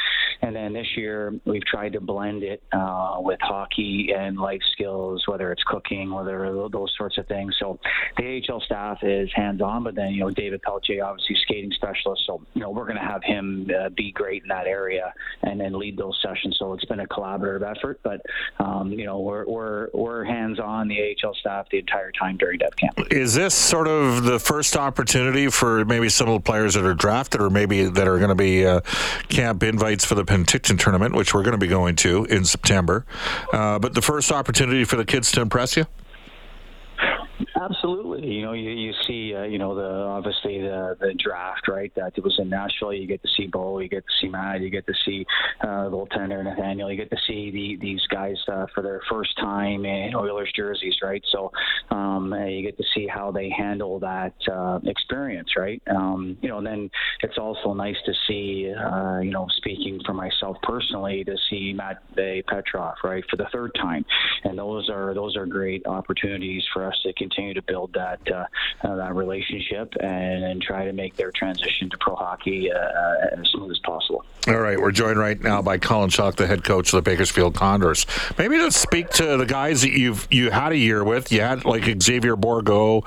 And 0.40 0.56
then 0.56 0.72
this 0.72 0.86
year 0.96 1.34
we've 1.44 1.66
tried 1.66 1.92
to 1.92 2.00
blend 2.00 2.42
it 2.42 2.62
uh, 2.72 3.16
with 3.18 3.40
hockey 3.42 4.14
and 4.16 4.38
life 4.38 4.60
skills, 4.72 4.85
whether 5.26 5.52
it's 5.52 5.62
cooking, 5.64 6.10
whether 6.10 6.68
those 6.68 6.92
sorts 6.96 7.18
of 7.18 7.26
things. 7.26 7.54
So 7.58 7.78
the 8.16 8.42
AHL 8.48 8.60
staff 8.60 8.98
is 9.02 9.30
hands 9.34 9.60
on, 9.60 9.84
but 9.84 9.94
then 9.94 10.12
you 10.12 10.20
know 10.20 10.30
David 10.30 10.62
Pelletier, 10.62 11.04
obviously 11.04 11.36
skating 11.42 11.72
specialist. 11.72 12.22
So 12.26 12.42
you 12.54 12.60
know 12.60 12.70
we're 12.70 12.84
going 12.84 12.96
to 12.96 13.02
have 13.02 13.22
him 13.22 13.70
uh, 13.78 13.88
be 13.90 14.12
great 14.12 14.42
in 14.42 14.48
that 14.48 14.66
area 14.66 15.12
and 15.42 15.60
then 15.60 15.78
lead 15.78 15.96
those 15.96 16.18
sessions. 16.22 16.56
So 16.58 16.72
it's 16.72 16.84
been 16.84 17.00
a 17.00 17.06
collaborative 17.06 17.62
effort, 17.68 18.00
but 18.02 18.20
um, 18.58 18.92
you 18.92 19.04
know 19.04 19.20
we're 19.20 19.46
we're 19.46 19.88
we're 19.92 20.24
hands 20.24 20.58
on 20.60 20.88
the 20.88 21.16
AHL 21.22 21.34
staff 21.34 21.66
the 21.70 21.78
entire 21.78 22.12
time 22.12 22.36
during 22.36 22.58
Dev 22.58 22.76
Camp. 22.76 22.98
Is 23.10 23.34
this 23.34 23.54
sort 23.54 23.88
of 23.88 24.24
the 24.24 24.38
first 24.38 24.76
opportunity 24.76 25.48
for 25.48 25.84
maybe 25.84 26.08
some 26.08 26.28
of 26.28 26.34
the 26.34 26.40
players 26.40 26.74
that 26.74 26.84
are 26.84 26.94
drafted, 26.94 27.40
or 27.40 27.50
maybe 27.50 27.84
that 27.84 28.08
are 28.08 28.18
going 28.18 28.28
to 28.28 28.34
be 28.34 28.66
uh, 28.66 28.80
camp 29.28 29.62
invites 29.62 30.04
for 30.04 30.14
the 30.14 30.24
Penticton 30.24 30.78
tournament, 30.78 31.14
which 31.14 31.34
we're 31.34 31.42
going 31.42 31.52
to 31.52 31.58
be 31.58 31.66
going 31.66 31.96
to 31.96 32.24
in 32.26 32.44
September? 32.44 33.04
Uh, 33.52 33.78
but 33.78 33.94
the 33.94 34.02
first 34.02 34.32
opportunity 34.32 34.75
for 34.84 34.96
the 34.96 35.04
kids 35.04 35.32
to 35.32 35.40
impress 35.40 35.76
you? 35.76 35.86
Absolutely. 37.54 38.26
You 38.26 38.42
know, 38.42 38.52
you, 38.52 38.70
you 38.70 38.92
see, 39.06 39.34
uh, 39.34 39.44
you 39.44 39.58
know, 39.58 39.74
the 39.74 39.86
obviously 39.86 40.60
the 40.60 40.96
the 41.00 41.14
draft, 41.14 41.68
right? 41.68 41.92
That 41.94 42.12
it 42.16 42.24
was 42.24 42.38
in 42.38 42.48
Nashville. 42.48 42.92
You 42.92 43.06
get 43.06 43.22
to 43.22 43.28
see 43.36 43.46
Beau, 43.46 43.78
you 43.78 43.88
get 43.88 44.04
to 44.04 44.12
see 44.20 44.28
Matt, 44.28 44.60
you 44.60 44.70
get 44.70 44.86
to 44.86 44.94
see 45.04 45.24
uh, 45.62 45.88
goaltender 45.88 46.42
Nathaniel. 46.42 46.90
You 46.90 46.96
get 46.96 47.10
to 47.10 47.16
see 47.26 47.50
the, 47.50 47.76
these 47.80 48.02
guys 48.08 48.36
uh, 48.48 48.66
for 48.74 48.82
their 48.82 49.00
first 49.08 49.36
time 49.38 49.84
in 49.84 50.14
Oilers 50.14 50.50
jerseys, 50.54 50.96
right? 51.02 51.22
So 51.30 51.52
um, 51.90 52.34
you 52.48 52.62
get 52.62 52.76
to 52.78 52.84
see 52.94 53.06
how 53.06 53.30
they 53.30 53.48
handle 53.50 53.98
that 54.00 54.34
uh, 54.50 54.80
experience, 54.84 55.50
right? 55.56 55.80
Um, 55.88 56.36
you 56.42 56.48
know, 56.48 56.58
and 56.58 56.66
then 56.66 56.90
it's 57.22 57.38
also 57.38 57.72
nice 57.72 57.96
to 58.06 58.12
see, 58.26 58.72
uh, 58.72 59.20
you 59.20 59.30
know, 59.30 59.46
speaking 59.56 60.00
for 60.04 60.14
myself 60.14 60.56
personally, 60.62 61.24
to 61.24 61.36
see 61.48 61.72
Matt 61.72 62.02
Bay 62.14 62.42
Petrov, 62.46 62.96
right, 63.04 63.24
for 63.30 63.36
the 63.36 63.46
third 63.52 63.72
time, 63.76 64.04
and 64.44 64.58
those 64.58 64.90
are 64.90 65.14
those 65.14 65.36
are 65.36 65.46
great 65.46 65.86
opportunities 65.86 66.64
for 66.72 66.84
us 66.84 66.98
to 67.02 67.12
continue 67.14 67.35
to 67.36 67.62
build 67.62 67.92
that 67.94 68.20
uh, 68.32 68.46
uh, 68.82 68.96
that 68.96 69.14
relationship 69.14 69.94
and, 70.00 70.44
and, 70.44 70.62
try 70.62 70.84
to 70.84 70.92
make 70.92 71.16
their 71.16 71.30
transition 71.30 71.88
to 71.90 71.98
pro 71.98 72.16
hockey 72.16 72.72
uh, 72.72 73.38
as 73.38 73.46
smooth 73.48 73.70
as 73.70 73.78
possible. 73.80 74.24
All 74.48 74.58
right, 74.58 74.80
we're 74.80 74.92
joined 74.92 75.18
right 75.18 75.40
now 75.40 75.60
by 75.60 75.78
Colin 75.78 76.08
Chaulk, 76.08 76.36
the 76.36 76.46
head 76.46 76.64
coach 76.64 76.92
of 76.92 77.04
the 77.04 77.10
Bakersfield 77.10 77.54
Condors. 77.54 78.06
Maybe 78.38 78.58
let's 78.58 78.76
speak 78.76 79.10
to 79.10 79.36
the 79.36 79.46
guys 79.46 79.82
that 79.82 79.90
you've 79.90 80.26
you 80.30 80.50
had 80.50 80.72
a 80.72 80.76
year 80.76 81.04
with. 81.04 81.30
You 81.30 81.42
had 81.42 81.64
like 81.64 81.84
Xavier 82.02 82.36
Bourgault, 82.36 83.04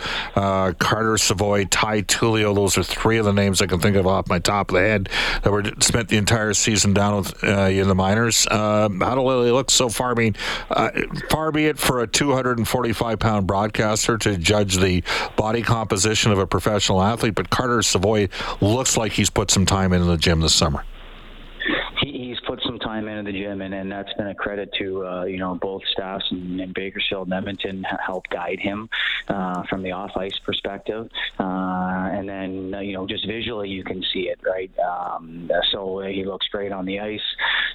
Carter 0.79 1.17
Savoie, 1.17 1.65
Ty 1.65 2.03
Tullio. 2.03 2.53
Those 2.53 2.77
are 2.77 2.83
three 2.83 3.17
of 3.17 3.25
the 3.25 3.33
names 3.33 3.61
I 3.61 3.67
can 3.67 3.79
think 3.79 3.95
of 3.95 4.05
off 4.05 4.29
my 4.29 4.39
top 4.39 4.69
of 4.69 4.75
the 4.75 4.81
head 4.81 5.09
that 5.43 5.51
were 5.51 5.63
spent 5.79 6.09
the 6.09 6.17
entire 6.17 6.53
season 6.53 6.93
down 6.93 7.17
with 7.17 7.43
uh, 7.43 7.67
in 7.69 7.87
the 7.87 7.95
minors. 7.95 8.47
Um, 8.51 8.99
how 9.01 9.15
do 9.15 9.43
they 9.43 9.51
look 9.51 9.71
so 9.71 9.89
far? 9.89 10.11
I 10.11 10.15
mean, 10.15 10.35
uh, 10.69 10.91
far 11.29 11.51
be 11.51 11.65
it 11.65 11.79
for 11.79 12.01
a 12.01 12.07
245 12.07 13.19
pound 13.19 13.47
broadcaster 13.47 14.18
to 14.19 14.37
judge 14.37 14.77
the 14.77 15.03
body 15.35 15.61
composition 15.61 16.31
of 16.31 16.39
a 16.39 16.47
professional 16.47 17.01
athlete, 17.01 17.35
but 17.35 17.49
Carter 17.49 17.81
Savoie 17.81 18.29
looks 18.61 18.97
like 18.97 19.13
he's 19.13 19.29
put 19.29 19.51
some 19.51 19.65
time 19.65 19.93
into 19.93 20.05
the 20.05 20.17
gym 20.17 20.41
this 20.41 20.53
summer 20.53 20.83
time 22.99 23.07
into 23.07 23.31
the 23.31 23.37
gym, 23.37 23.61
and, 23.61 23.73
and 23.73 23.91
that's 23.91 24.13
been 24.13 24.27
a 24.27 24.35
credit 24.35 24.69
to 24.79 25.05
uh, 25.05 25.23
you 25.25 25.37
know 25.37 25.55
both 25.55 25.81
staffs 25.91 26.25
in, 26.31 26.59
in 26.59 26.73
Bakersfield 26.73 27.27
and 27.27 27.33
Edmonton 27.33 27.83
help 28.05 28.27
guide 28.29 28.59
him 28.59 28.89
uh, 29.27 29.63
from 29.69 29.83
the 29.83 29.91
off 29.91 30.11
ice 30.15 30.37
perspective, 30.45 31.09
uh, 31.39 32.09
and 32.13 32.27
then 32.27 32.73
uh, 32.75 32.79
you 32.79 32.93
know 32.93 33.07
just 33.07 33.25
visually 33.25 33.69
you 33.69 33.83
can 33.83 34.03
see 34.13 34.29
it 34.29 34.39
right. 34.45 34.71
Um, 34.79 35.49
so 35.71 35.99
he 36.01 36.23
looks 36.25 36.47
great 36.47 36.71
on 36.71 36.85
the 36.85 36.99
ice. 36.99 37.19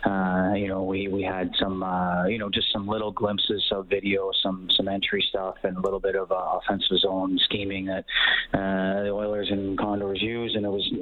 Uh, 0.04 0.52
you 0.54 0.68
know 0.68 0.82
we 0.82 1.08
we 1.08 1.22
had 1.22 1.50
some 1.58 1.82
uh, 1.82 2.26
you 2.26 2.38
know 2.38 2.50
just 2.50 2.70
some 2.72 2.86
little 2.86 3.12
glimpses 3.12 3.64
of 3.72 3.86
video, 3.86 4.30
some 4.42 4.68
some 4.76 4.88
entry 4.88 5.24
stuff, 5.28 5.56
and 5.62 5.76
a 5.76 5.80
little 5.80 6.00
bit 6.00 6.16
of 6.16 6.30
offensive 6.30 6.98
zone 6.98 7.38
scheming 7.44 7.86
that 7.86 8.04
the 8.52 9.10
Oilers 9.10 9.48
and 9.50 9.64
and 9.64 9.78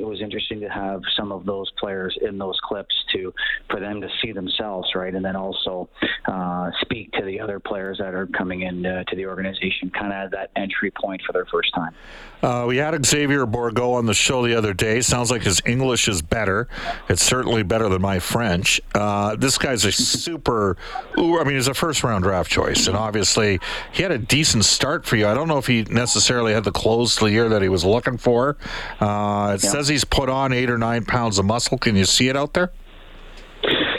it 0.03 0.07
was 0.07 0.21
interesting 0.21 0.59
to 0.61 0.69
have 0.69 1.01
some 1.17 1.31
of 1.31 1.47
those 1.47 1.71
players 1.79 2.19
in 2.21 2.37
those 2.37 2.59
clips 2.65 2.93
to 3.13 3.33
for 3.71 3.79
them 3.79 4.01
to 4.01 4.09
see 4.21 4.33
themselves, 4.33 4.91
right, 4.97 5.15
and 5.15 5.25
then 5.25 5.37
also 5.37 5.89
uh, 6.27 6.71
speak 6.81 7.13
to 7.13 7.25
the 7.25 7.39
other 7.39 7.61
players 7.61 7.99
that 7.99 8.13
are 8.13 8.27
coming 8.27 8.63
in 8.63 8.85
uh, 8.85 9.05
to 9.05 9.15
the 9.15 9.27
organization, 9.27 9.91
kind 9.91 10.13
of 10.13 10.33
that 10.33 10.51
entry 10.57 10.91
point 10.91 11.23
for 11.25 11.33
their 11.33 11.47
first 11.47 11.73
time. 11.73 11.95
Uh, 12.43 12.65
we 12.67 12.77
had 12.77 13.07
Xavier 13.07 13.47
Bourgault 13.47 13.95
on 13.95 14.07
the 14.07 14.15
show 14.15 14.45
the 14.45 14.57
other 14.57 14.75
day. 14.75 15.01
Sounds 15.01 15.31
like 15.31 15.43
his 15.43 15.63
English 15.65 16.09
is 16.09 16.21
better. 16.21 16.67
It's 17.09 17.23
certainly 17.23 17.63
better 17.63 17.89
than 17.89 18.03
my 18.03 18.19
French. 18.19 18.81
Uh, 18.97 19.37
this 19.37 19.57
guy's 19.57 19.85
a 19.85 19.93
super. 19.93 20.77
I 21.17 21.45
mean, 21.45 21.55
he's 21.55 21.69
a 21.69 21.75
first 21.75 22.03
round 22.03 22.25
draft 22.25 22.51
choice, 22.51 22.89
and 22.89 22.97
obviously 22.97 23.61
he 23.93 24.03
had 24.03 24.11
a 24.11 24.19
decent 24.19 24.65
start 24.65 25.07
for 25.07 25.15
you. 25.15 25.29
I 25.29 25.35
don't 25.35 25.47
know 25.47 25.59
if 25.59 25.69
he 25.69 25.83
necessarily 25.85 26.53
had 26.53 26.65
the 26.65 26.73
close 26.73 27.15
to 27.17 27.27
the 27.27 27.31
year 27.31 27.49
that 27.51 27.63
he 27.63 27.69
was 27.69 27.85
looking 27.85 28.19
for. 28.19 28.57
Uh, 28.99 29.55
it 29.55 29.63
yeah. 29.63 29.71
says 29.71 29.87
he's 29.93 30.05
put 30.05 30.29
on 30.29 30.53
eight 30.53 30.71
or 30.71 30.79
nine 30.79 31.05
pounds 31.05 31.39
of 31.39 31.45
muscle. 31.45 31.79
Can 31.79 31.95
you 31.97 32.05
see 32.05 32.29
it 32.29 32.37
out 32.37 32.55
there? 32.55 32.73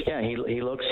Yeah, 0.06 0.22
he 0.22 0.36
he 0.48 0.62
looks 0.62 0.86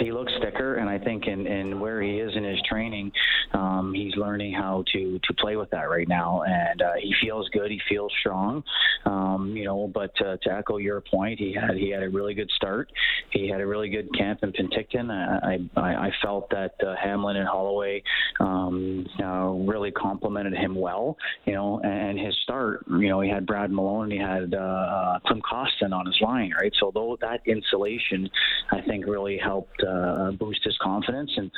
and 1.26 1.42
think 1.42 1.48
in, 1.48 1.52
in 1.52 1.80
where 1.80 2.02
he 2.02 2.20
is 2.20 2.36
in 2.36 2.44
his 2.44 2.60
training, 2.70 3.12
um, 3.54 3.94
he's 3.94 4.16
learning 4.16 4.54
how 4.54 4.84
to 4.94 5.20
to 5.24 5.34
play 5.36 5.56
with 5.56 5.70
that 5.72 5.90
right 5.90 6.08
now, 6.08 6.44
and 6.44 6.82
uh, 6.82 6.94
he 7.02 7.14
feels 7.22 7.50
good. 7.50 7.72
He 7.72 7.80
feels 7.90 8.12
strong, 8.20 8.64
um, 9.06 9.54
you 9.56 9.66
know. 9.66 9.90
But 9.94 10.12
uh, 10.22 10.38
to 10.44 10.52
echo 10.52 10.78
your 10.78 11.02
point, 11.02 11.40
he 11.40 11.54
had 11.54 11.76
he 11.76 11.90
had 11.90 12.04
a 12.04 12.10
really 12.10 12.34
good 12.34 12.50
start. 12.56 12.92
He 13.32 13.50
had 13.50 13.62
a 13.62 13.68
really 13.68 13.90
good 13.90 14.10
camp 14.18 14.40
in 14.44 14.52
Penticton. 14.54 15.12
I 15.12 15.58
I, 15.80 16.08
I 16.08 16.12
felt 16.22 16.50
that 16.52 16.76
uh, 16.86 16.96
Hamblin 17.02 17.38
and 17.38 17.48
Holloway 17.48 18.04
um, 18.40 19.06
uh, 19.22 19.50
really 19.50 19.92
complimented 19.92 20.54
him 20.54 20.76
well, 20.76 21.18
you 21.46 21.54
know. 21.54 21.80
And 21.84 22.20
his 22.20 22.36
start, 22.44 22.86
you 22.90 23.10
know, 23.10 23.22
he 23.22 23.30
had 23.30 23.46
Brad 23.46 23.72
Malone, 23.72 24.12
he 24.12 24.18
had 24.18 24.54
uh, 24.54 24.58
uh, 24.58 25.20
Klim 25.28 25.42
Kostin 25.42 25.94
on 25.94 26.06
his 26.06 26.20
line, 26.22 26.54
right? 26.60 26.72
So 26.80 26.92
though 26.94 27.18
that 27.22 27.42
insulation, 27.46 28.30
I 28.72 28.82
think 28.82 29.06
really 29.06 29.38
helped 29.38 29.82
uh, 29.84 30.32
boost 30.32 30.64
his 30.64 30.78
confidence. 30.82 31.11
And 31.16 31.52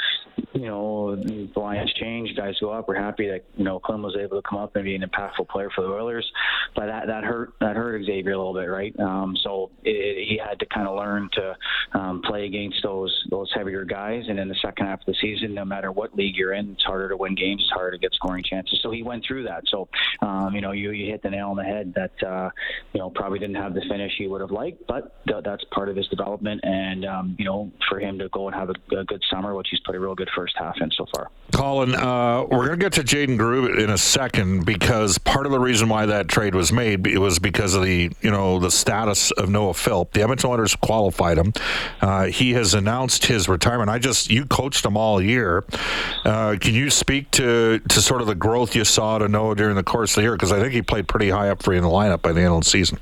you 0.54 0.68
know, 0.68 1.16
the 1.16 1.50
Lions 1.56 1.94
change, 1.94 2.36
guys 2.36 2.56
go 2.60 2.72
up. 2.72 2.88
We're 2.88 2.96
happy 2.96 3.28
that 3.28 3.46
you 3.56 3.64
know 3.64 3.80
Klim 3.80 4.02
was 4.02 4.16
able 4.20 4.42
to 4.42 4.48
come 4.48 4.60
up 4.60 4.76
and 4.76 4.86
be 4.86 4.96
an 4.96 5.02
impactful 5.02 5.48
player 5.50 5.70
for 5.76 5.82
the 5.82 5.90
Oilers, 5.90 6.30
but 6.76 6.88
that 6.88 7.08
that 7.08 7.24
hurt 7.24 7.54
that 7.60 7.76
hurt 7.76 8.04
Xavier 8.06 8.34
a 8.34 8.38
little 8.38 8.54
bit, 8.54 8.70
right? 8.70 8.98
Um, 9.00 9.36
so 9.44 9.72
it, 9.84 10.28
he 10.28 10.38
had 10.38 10.60
to 10.60 10.66
kind 10.66 10.88
of 10.88 10.96
learn 10.96 11.30
to 11.34 11.56
um, 11.94 12.22
play 12.22 12.46
against 12.46 12.82
those 12.84 13.14
those 13.30 13.52
heavier 13.56 13.86
guys. 13.86 14.24
And 14.28 14.40
in 14.40 14.48
the 14.48 14.56
second 14.62 14.88
half 14.88 15.00
of 15.02 15.06
the 15.06 15.16
season, 15.22 15.54
no 15.54 15.66
matter 15.66 15.92
what 15.92 16.16
league 16.16 16.36
you're 16.36 16.54
in, 16.54 16.72
it's 16.72 16.84
harder 16.84 17.10
to 17.10 17.18
win 17.18 17.36
games, 17.36 17.62
it's 17.62 17.72
harder 17.72 17.92
to 17.92 17.98
get 17.98 18.14
scoring 18.14 18.44
chances. 18.44 18.80
So 18.82 18.92
he 18.92 19.04
went 19.04 19.26
through 19.28 19.44
that. 19.44 19.64
So 19.68 19.88
um, 20.22 20.54
you 20.54 20.62
know, 20.62 20.72
you 20.72 20.92
you 20.92 21.12
hit 21.12 21.22
the 21.24 21.30
nail 21.30 21.50
on 21.50 21.58
the 21.58 21.64
head 21.64 21.94
that 21.96 22.28
uh, 22.28 22.50
you 22.94 23.00
know 23.00 23.10
probably 23.10 23.40
didn't 23.40 23.56
have 23.56 23.74
the 23.74 23.82
finish 23.90 24.12
he 24.18 24.28
would 24.28 24.42
have 24.42 24.52
liked, 24.52 24.86
but 24.88 25.26
th- 25.28 25.44
that's 25.44 25.64
part 25.72 25.90
of 25.90 25.96
his 25.96 26.08
development. 26.08 26.62
And 26.64 27.06
um, 27.06 27.36
you 27.38 27.46
know, 27.46 27.72
for 27.90 28.00
him 28.00 28.20
to 28.20 28.30
go 28.30 28.48
and 28.48 28.56
have 28.56 28.70
a, 28.70 28.98
a, 28.98 29.04
good 29.04 29.22
summer, 29.32 29.43
which 29.52 29.68
he's 29.70 29.80
played 29.82 29.96
a 29.96 30.00
real 30.00 30.16
good 30.16 30.30
first 30.36 30.56
half 30.58 30.76
in 30.80 30.92
so 30.92 31.06
far. 31.14 31.30
Colin, 31.52 31.96
uh, 31.96 32.46
we're 32.50 32.68
going 32.68 32.80
to 32.80 32.90
get 32.90 32.94
to 32.94 33.04
Jayden 33.04 33.38
Grubbe 33.38 33.78
in 33.78 33.90
a 33.90 33.98
second 33.98 34.66
because 34.66 35.18
part 35.18 35.46
of 35.46 35.52
the 35.52 35.60
reason 35.60 35.90
why 35.90 36.06
that 36.06 36.28
trade 36.28 36.56
was 36.56 36.72
made 36.72 37.06
it 37.08 37.20
was 37.20 37.40
because 37.40 37.76
of 37.76 37.84
the 37.84 38.12
you 38.22 38.32
know 38.32 38.60
the 38.60 38.72
status 38.72 39.32
of 39.32 39.50
Noah 39.50 39.74
Philp. 39.74 40.14
The 40.14 40.22
Edmonton 40.22 40.50
Oilers 40.50 40.76
qualified 40.76 41.38
him. 41.38 41.54
Uh, 42.02 42.26
he 42.26 42.54
has 42.54 42.74
announced 42.74 43.26
his 43.26 43.50
retirement. 43.50 43.90
I 43.90 44.00
just 44.00 44.30
you 44.30 44.46
coached 44.46 44.86
him 44.86 44.98
all 44.98 45.22
year. 45.22 45.64
Uh, 46.24 46.56
can 46.60 46.74
you 46.74 46.90
speak 46.90 47.32
to 47.32 47.80
to 47.80 48.02
sort 48.02 48.22
of 48.22 48.28
the 48.28 48.36
growth 48.36 48.76
you 48.76 48.86
saw 48.86 49.18
to 49.18 49.28
Noah 49.28 49.56
during 49.56 49.76
the 49.76 49.84
course 49.84 50.12
of 50.12 50.16
the 50.18 50.22
year? 50.24 50.34
Because 50.34 50.52
I 50.52 50.60
think 50.60 50.74
he 50.74 50.82
played 50.82 51.08
pretty 51.08 51.30
high 51.30 51.50
up 51.50 51.64
for 51.64 51.74
you 51.74 51.78
in 51.78 51.84
the 51.84 51.90
lineup 51.90 52.22
by 52.22 52.32
the 52.32 52.42
end 52.42 52.54
of 52.54 52.64
the 52.64 52.70
season. 52.70 53.00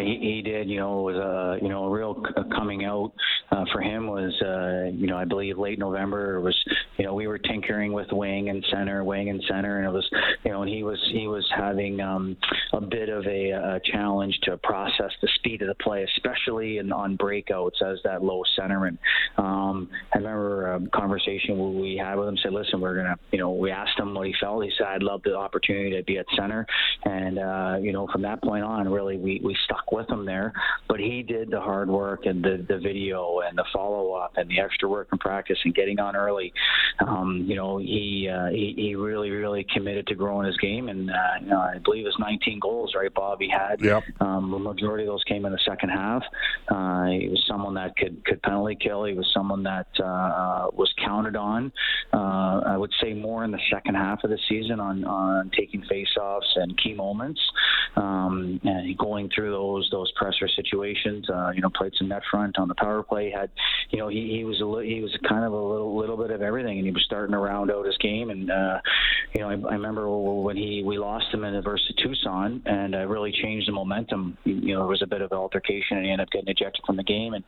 He, 0.00 0.18
he 0.20 0.42
did. 0.42 0.68
You 0.68 0.78
know, 0.78 1.00
it 1.00 1.12
was 1.12 1.16
a 1.16 1.64
you 1.64 1.68
know 1.68 1.84
a 1.84 1.90
real 1.90 2.22
coming 2.54 2.84
out 2.84 3.12
uh, 3.50 3.64
for 3.72 3.80
him 3.80 4.06
was 4.08 4.34
uh, 4.42 4.90
you 4.96 5.06
know 5.06 5.16
I 5.16 5.24
believe 5.24 5.58
late 5.58 5.78
November. 5.78 6.40
Was 6.40 6.56
you 6.96 7.04
know 7.04 7.14
we 7.14 7.26
were 7.26 7.38
tinkering 7.38 7.92
with 7.92 8.08
wing 8.10 8.48
and 8.48 8.64
center, 8.70 9.04
wing 9.04 9.30
and 9.30 9.42
center, 9.48 9.78
and 9.78 9.86
it 9.86 9.92
was 9.92 10.08
you 10.44 10.50
know 10.50 10.62
and 10.62 10.70
he 10.70 10.82
was 10.82 10.98
he 11.12 11.28
was 11.28 11.46
having 11.56 12.00
um, 12.00 12.36
a 12.72 12.80
bit 12.80 13.08
of 13.08 13.26
a, 13.26 13.50
a 13.50 13.80
challenge 13.84 14.38
to 14.42 14.56
process 14.58 15.12
the 15.22 15.28
speed 15.36 15.62
of 15.62 15.68
the 15.68 15.74
play, 15.82 16.04
especially 16.16 16.78
in 16.78 16.92
on 16.92 17.16
breakouts 17.16 17.82
as 17.84 17.98
that 18.04 18.22
low 18.22 18.42
centerman. 18.58 18.98
Um, 19.36 19.88
I 20.14 20.18
remember 20.18 20.74
a 20.74 20.88
conversation 20.90 21.80
we 21.80 21.96
had 21.96 22.16
with 22.16 22.28
him. 22.28 22.36
Said, 22.42 22.52
listen, 22.52 22.80
we're 22.80 22.96
gonna 22.96 23.16
you 23.30 23.38
know 23.38 23.52
we 23.52 23.70
asked 23.70 23.98
him 23.98 24.14
what 24.14 24.26
he 24.26 24.34
felt. 24.40 24.64
He 24.64 24.72
said, 24.76 24.86
I'd 24.86 25.02
love 25.02 25.22
the 25.22 25.36
opportunity 25.36 25.96
to 25.96 26.02
be 26.02 26.18
at 26.18 26.26
center, 26.36 26.66
and 27.04 27.38
uh, 27.38 27.76
you 27.80 27.92
know 27.92 28.08
from 28.12 28.22
that 28.22 28.42
point 28.42 28.64
on, 28.64 28.88
really 28.88 29.16
we 29.16 29.40
we 29.44 29.56
stuck 29.64 29.85
with 29.92 30.08
him 30.08 30.24
there. 30.24 30.52
But 30.88 31.00
he 31.00 31.22
did 31.22 31.50
the 31.50 31.60
hard 31.60 31.88
work 31.88 32.26
and 32.26 32.42
the 32.42 32.64
the 32.68 32.78
video 32.78 33.40
and 33.40 33.56
the 33.56 33.64
follow 33.72 34.12
up 34.12 34.32
and 34.36 34.48
the 34.48 34.60
extra 34.60 34.88
work 34.88 35.08
and 35.10 35.20
practice 35.20 35.58
and 35.64 35.74
getting 35.74 36.00
on 36.00 36.16
early. 36.16 36.52
Um, 37.06 37.44
you 37.46 37.56
know, 37.56 37.78
he, 37.78 38.28
uh, 38.32 38.48
he 38.48 38.74
he 38.76 38.94
really 38.94 39.30
really 39.30 39.66
committed 39.72 40.06
to 40.08 40.14
growing 40.14 40.46
his 40.46 40.56
game, 40.58 40.88
and 40.88 41.10
uh, 41.10 41.14
you 41.40 41.48
know, 41.48 41.60
I 41.60 41.78
believe 41.78 42.06
it's 42.06 42.18
19 42.18 42.60
goals, 42.60 42.94
right, 42.96 43.12
Bob? 43.12 43.40
He 43.40 43.50
had. 43.50 43.80
Yep. 43.80 44.02
Um, 44.20 44.50
the 44.50 44.58
majority 44.58 45.04
of 45.04 45.08
those 45.08 45.24
came 45.24 45.44
in 45.44 45.52
the 45.52 45.60
second 45.66 45.90
half. 45.90 46.22
Uh, 46.68 47.06
he 47.06 47.28
was 47.28 47.44
someone 47.48 47.74
that 47.74 47.96
could 47.96 48.24
could 48.24 48.42
penalty 48.42 48.76
kill. 48.80 49.04
He 49.04 49.14
was 49.14 49.30
someone 49.34 49.62
that 49.64 49.88
uh, 49.98 50.04
uh, 50.04 50.66
was 50.72 50.92
counted 51.04 51.36
on. 51.36 51.72
Uh, 52.12 52.62
I 52.66 52.76
would 52.76 52.92
say 53.02 53.12
more 53.12 53.44
in 53.44 53.50
the 53.50 53.60
second 53.70 53.94
half 53.94 54.24
of 54.24 54.30
the 54.30 54.38
season 54.48 54.80
on 54.80 55.04
on 55.04 55.50
taking 55.56 55.82
faceoffs 55.82 56.56
and 56.56 56.76
key 56.82 56.94
moments, 56.94 57.40
um, 57.96 58.60
and 58.64 58.96
going 58.96 59.30
through 59.34 59.50
those 59.50 59.75
those 59.90 60.10
pressure 60.12 60.48
situations. 60.48 61.28
Uh, 61.28 61.50
you 61.54 61.60
know, 61.60 61.70
played 61.70 61.92
some 61.96 62.08
net 62.08 62.22
front 62.30 62.58
on 62.58 62.68
the 62.68 62.74
power 62.74 63.02
play. 63.02 63.30
Had, 63.30 63.50
you 63.90 63.98
know, 63.98 64.08
he, 64.08 64.36
he 64.36 64.44
was 64.44 64.60
a 64.60 64.64
li- 64.64 64.94
he 64.94 65.00
was 65.00 65.16
kind 65.28 65.44
of 65.44 65.52
a 65.52 65.56
little 65.56 65.96
little 65.96 66.16
bit 66.16 66.30
of 66.30 66.42
everything, 66.42 66.78
and 66.78 66.86
he 66.86 66.92
was 66.92 67.02
starting 67.04 67.32
to 67.32 67.38
round 67.38 67.70
out 67.70 67.86
his 67.86 67.96
game. 67.98 68.30
And 68.30 68.50
uh, 68.50 68.80
you 69.34 69.40
know, 69.40 69.50
I, 69.50 69.52
I 69.52 69.74
remember 69.74 70.08
when 70.08 70.56
he 70.56 70.82
we 70.84 70.98
lost 70.98 71.32
him 71.32 71.44
in 71.44 71.54
the 71.54 71.62
versus 71.62 71.92
Tucson, 72.02 72.62
and 72.66 72.94
uh, 72.94 73.06
really 73.06 73.32
changed 73.32 73.68
the 73.68 73.72
momentum. 73.72 74.36
You 74.44 74.74
know, 74.74 74.80
there 74.80 74.86
was 74.86 75.02
a 75.02 75.06
bit 75.06 75.22
of 75.22 75.32
altercation, 75.32 75.96
and 75.96 76.06
he 76.06 76.12
ended 76.12 76.26
up 76.26 76.32
getting 76.32 76.48
ejected 76.48 76.84
from 76.86 76.96
the 76.96 77.04
game. 77.04 77.34
And 77.34 77.44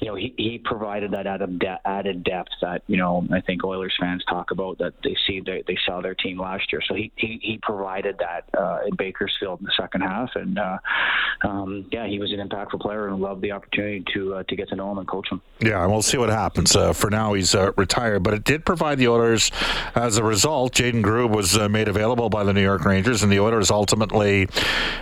you 0.00 0.08
know, 0.08 0.14
he, 0.14 0.34
he 0.36 0.60
provided 0.62 1.12
that 1.12 1.26
added, 1.26 1.58
de- 1.58 1.80
added 1.84 2.24
depth 2.24 2.50
that 2.60 2.82
you 2.86 2.96
know 2.96 3.26
I 3.32 3.40
think 3.40 3.64
Oilers 3.64 3.94
fans 3.98 4.24
talk 4.28 4.50
about 4.50 4.78
that 4.78 4.94
they 5.02 5.16
see 5.26 5.40
they, 5.44 5.62
they 5.66 5.78
saw 5.86 6.00
their 6.00 6.14
team 6.14 6.38
last 6.38 6.72
year. 6.72 6.82
So 6.86 6.94
he 6.94 7.12
he, 7.16 7.38
he 7.42 7.58
provided 7.62 8.18
that 8.18 8.44
uh, 8.58 8.80
in 8.86 8.96
Bakersfield 8.96 9.60
in 9.60 9.66
the 9.66 9.72
second 9.78 10.02
half, 10.02 10.30
and 10.34 10.58
uh, 10.58 10.78
um, 11.44 11.71
yeah, 11.90 12.06
he 12.06 12.18
was 12.18 12.32
an 12.32 12.38
impactful 12.46 12.80
player 12.80 13.08
and 13.08 13.20
loved 13.20 13.42
the 13.42 13.52
opportunity 13.52 14.04
to 14.14 14.34
uh, 14.34 14.42
to 14.44 14.56
get 14.56 14.68
to 14.70 14.76
know 14.76 14.90
him 14.90 14.98
and 14.98 15.08
coach 15.08 15.28
him. 15.30 15.40
Yeah, 15.60 15.82
and 15.82 15.92
we'll 15.92 16.02
see 16.02 16.18
what 16.18 16.30
happens. 16.30 16.74
Uh, 16.74 16.92
for 16.92 17.10
now, 17.10 17.34
he's 17.34 17.54
uh, 17.54 17.72
retired, 17.76 18.22
but 18.22 18.34
it 18.34 18.44
did 18.44 18.64
provide 18.64 18.98
the 18.98 19.08
Oilers. 19.08 19.50
As 19.94 20.16
a 20.16 20.24
result, 20.24 20.74
Jayden 20.74 21.02
Grubbe 21.02 21.34
was 21.34 21.56
uh, 21.56 21.68
made 21.68 21.88
available 21.88 22.28
by 22.28 22.44
the 22.44 22.52
New 22.52 22.62
York 22.62 22.84
Rangers, 22.84 23.22
and 23.22 23.30
the 23.30 23.40
Oilers 23.40 23.70
ultimately 23.70 24.48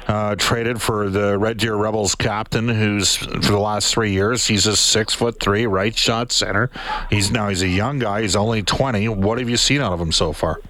uh, 0.07 0.37
traded 0.37 0.83
for 0.83 1.09
the 1.09 1.39
Red 1.39 1.59
Deer 1.59 1.75
Rebels 1.75 2.15
captain, 2.15 2.69
who's 2.69 3.17
for 3.17 3.39
the 3.39 3.59
last 3.59 3.93
three 3.93 4.13
years 4.13 4.47
he's 4.47 4.67
a 4.67 4.77
six 4.77 5.15
foot 5.15 5.41
three 5.41 5.67
right 5.67 5.97
shot 5.97 6.33
center. 6.33 6.71
He's 7.09 7.31
now 7.31 7.49
he's 7.49 7.63
a 7.63 7.69
young 7.69 7.99
guy. 7.99 8.23
He's 8.23 8.37
only 8.37 8.63
twenty. 8.63 9.09
What 9.09 9.39
have 9.39 9.49
you 9.49 9.57
seen 9.57 9.81
out 9.81 9.93
of 9.93 10.01
him 10.01 10.13
so 10.13 10.33
far? 10.33 10.61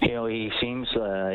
You 0.00 0.14
know, 0.14 0.26
he 0.26 0.50
seems 0.60 0.61
uh, 0.61 0.61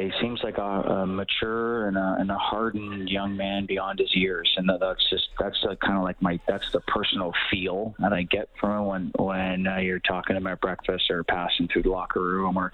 he 0.08 0.22
seems 0.22 0.42
like 0.44 0.58
a, 0.58 0.62
a 0.62 1.06
mature 1.06 1.88
and 1.88 1.98
a, 1.98 2.18
and 2.20 2.32
a 2.32 2.38
hardened 2.38 3.10
young 3.10 3.36
man 3.36 3.66
beyond 3.66 4.00
his 4.00 4.16
years, 4.16 4.54
and 4.58 4.70
that's 4.80 5.10
just 5.10 5.28
that's 5.40 5.58
kind 5.82 5.98
of 5.98 6.04
like 6.04 6.22
my 6.22 6.40
that's 6.48 6.72
the 6.72 6.80
personal 6.82 7.34
feel 7.52 7.96
that 8.00 8.14
I 8.14 8.24
get 8.24 8.50
from 8.60 8.72
him 8.72 8.86
when 8.86 9.12
when 9.18 9.68
uh, 9.68 9.78
you're 9.78 10.00
talking 10.00 10.36
to 10.36 10.38
him 10.38 10.48
at 10.48 10.62
breakfast 10.62 11.10
or 11.10 11.24
passing 11.24 11.68
through 11.68 11.84
the 11.84 11.90
locker 11.90 12.22
room 12.22 12.58
or 12.58 12.72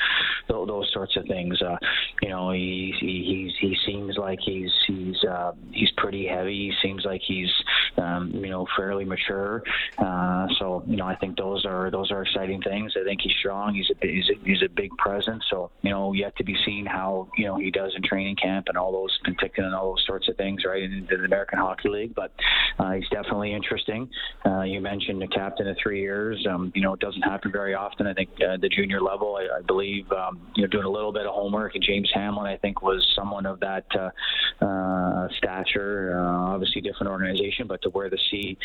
th- 0.47 0.67
those 0.67 0.91
sorts 0.93 1.15
of 1.17 1.25
things. 1.25 1.61
Uh, 1.61 1.77
you 2.21 2.29
know, 2.29 2.51
he, 2.51 2.93
he 2.99 3.53
he 3.59 3.77
seems 3.85 4.17
like 4.17 4.39
he's 4.39 4.71
he's 4.85 5.23
uh, 5.23 5.53
he's 5.71 5.91
pretty 5.97 6.27
heavy. 6.27 6.69
He 6.69 6.87
seems 6.87 7.05
like 7.05 7.21
he's 7.21 7.51
um, 7.97 8.31
you 8.33 8.49
know 8.49 8.67
fairly 8.77 9.05
mature. 9.05 9.63
Uh, 9.97 10.47
so 10.59 10.83
you 10.87 10.97
know, 10.97 11.05
I 11.05 11.15
think 11.15 11.37
those 11.37 11.65
are 11.65 11.89
those 11.89 12.11
are 12.11 12.21
exciting 12.21 12.61
things. 12.61 12.93
I 12.99 13.03
think 13.03 13.21
he's 13.21 13.35
strong. 13.39 13.73
He's 13.73 13.89
a 13.89 14.07
he's 14.07 14.29
a, 14.29 14.45
he's 14.45 14.61
a 14.61 14.69
big 14.69 14.95
presence. 14.97 15.43
So 15.49 15.71
you 15.81 15.89
know, 15.89 16.13
yet 16.13 16.35
to 16.37 16.43
be 16.43 16.55
seen 16.65 16.85
how 16.85 17.22
you 17.37 17.45
know 17.45 17.57
he 17.57 17.71
does 17.71 17.93
in 17.95 18.03
training 18.03 18.35
camp 18.35 18.67
and 18.67 18.77
all 18.77 18.91
those 18.91 19.17
Penticton 19.25 19.63
and 19.65 19.75
all 19.75 19.91
those 19.91 20.03
sorts 20.05 20.29
of 20.29 20.37
things, 20.37 20.63
right, 20.65 20.83
in 20.83 21.07
the 21.09 21.15
American 21.15 21.59
Hockey 21.59 21.89
League. 21.89 22.15
But 22.15 22.31
uh, 22.79 22.91
he's 22.93 23.07
definitely 23.09 23.53
interesting. 23.53 24.09
Uh, 24.45 24.61
you 24.61 24.81
mentioned 24.81 25.21
the 25.21 25.27
captain 25.27 25.67
of 25.67 25.77
three 25.81 26.01
years. 26.01 26.45
Um, 26.49 26.71
you 26.75 26.81
know, 26.81 26.93
it 26.93 26.99
doesn't 26.99 27.21
happen 27.21 27.51
very 27.51 27.73
often. 27.73 28.07
I 28.07 28.13
think 28.13 28.29
uh, 28.41 28.57
the 28.57 28.69
junior 28.69 29.01
level, 29.01 29.35
I, 29.35 29.59
I 29.59 29.61
believe, 29.61 30.11
um, 30.11 30.41
you 30.55 30.63
know, 30.63 30.67
doing 30.67 30.85
a 30.85 30.89
little 30.89 31.11
bit 31.11 31.25
of 31.25 31.33
homework. 31.33 31.75
And 31.75 31.83
James 31.83 32.09
Hamblin, 32.13 32.47
I 32.47 32.57
think, 32.57 32.81
was 32.81 33.05
someone 33.15 33.45
of 33.45 33.59
that 33.61 33.85
uh, 33.95 34.65
uh, 34.65 35.27
stature. 35.37 36.19
Uh, 36.19 36.53
obviously, 36.53 36.81
different 36.81 37.11
organization, 37.11 37.67
but 37.67 37.81
to 37.83 37.89
wear 37.89 38.09
the 38.09 38.19
C 38.29 38.57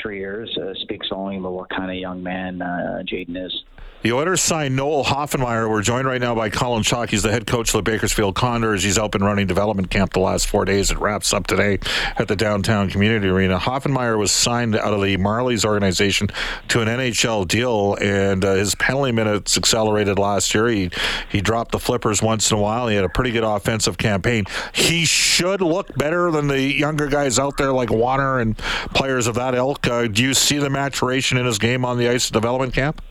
three 0.00 0.18
years 0.18 0.56
speaks 0.82 1.08
volume 1.08 1.44
of 1.44 1.52
what 1.52 1.70
kind 1.70 1.90
of 1.90 1.96
young 1.96 2.22
man 2.22 2.58
Jayden 3.06 3.36
is. 3.44 3.64
The 4.06 4.12
Oilers 4.12 4.40
signed 4.40 4.76
Noel 4.76 5.02
Hoefenmayer. 5.02 5.68
We're 5.68 5.82
joined 5.82 6.06
right 6.06 6.20
now 6.20 6.32
by 6.32 6.48
Colin 6.48 6.84
Chaulk. 6.84 7.10
He's 7.10 7.24
the 7.24 7.32
head 7.32 7.44
coach 7.44 7.74
of 7.74 7.84
the 7.84 7.90
Bakersfield 7.90 8.36
Condors. 8.36 8.84
He's 8.84 8.98
up 8.98 9.16
and 9.16 9.24
running 9.24 9.48
development 9.48 9.90
camp 9.90 10.12
the 10.12 10.20
last 10.20 10.46
four 10.46 10.64
days. 10.64 10.92
It 10.92 10.98
wraps 10.98 11.32
up 11.32 11.48
today 11.48 11.80
at 12.16 12.28
the 12.28 12.36
downtown 12.36 12.88
community 12.88 13.26
arena. 13.26 13.58
Hoefenmayer 13.58 14.16
was 14.16 14.30
signed 14.30 14.76
out 14.76 14.94
of 14.94 15.02
the 15.02 15.16
Marlies 15.16 15.64
organization 15.64 16.28
to 16.68 16.82
an 16.82 16.86
NHL 16.86 17.48
deal, 17.48 17.96
and 18.00 18.44
uh, 18.44 18.54
his 18.54 18.76
penalty 18.76 19.10
minutes 19.10 19.56
accelerated 19.56 20.20
last 20.20 20.54
year. 20.54 20.68
He 20.68 20.92
he 21.28 21.40
dropped 21.40 21.72
the 21.72 21.80
flippers 21.80 22.22
once 22.22 22.48
in 22.52 22.58
a 22.58 22.60
while. 22.60 22.86
He 22.86 22.94
had 22.94 23.04
a 23.04 23.08
pretty 23.08 23.32
good 23.32 23.42
offensive 23.42 23.98
campaign. 23.98 24.44
He 24.72 25.04
should 25.04 25.60
look 25.60 25.92
better 25.98 26.30
than 26.30 26.46
the 26.46 26.62
younger 26.62 27.08
guys 27.08 27.40
out 27.40 27.56
there 27.56 27.72
like 27.72 27.90
Warner 27.90 28.38
and 28.38 28.56
players 28.94 29.26
of 29.26 29.34
that 29.34 29.56
ilk. 29.56 29.84
Uh, 29.84 30.06
do 30.06 30.22
you 30.22 30.32
see 30.32 30.58
the 30.58 30.70
maturation 30.70 31.38
in 31.38 31.44
his 31.44 31.58
game 31.58 31.84
on 31.84 31.98
the 31.98 32.08
ice 32.08 32.28
at 32.28 32.32
development 32.32 32.72
camp? 32.72 33.02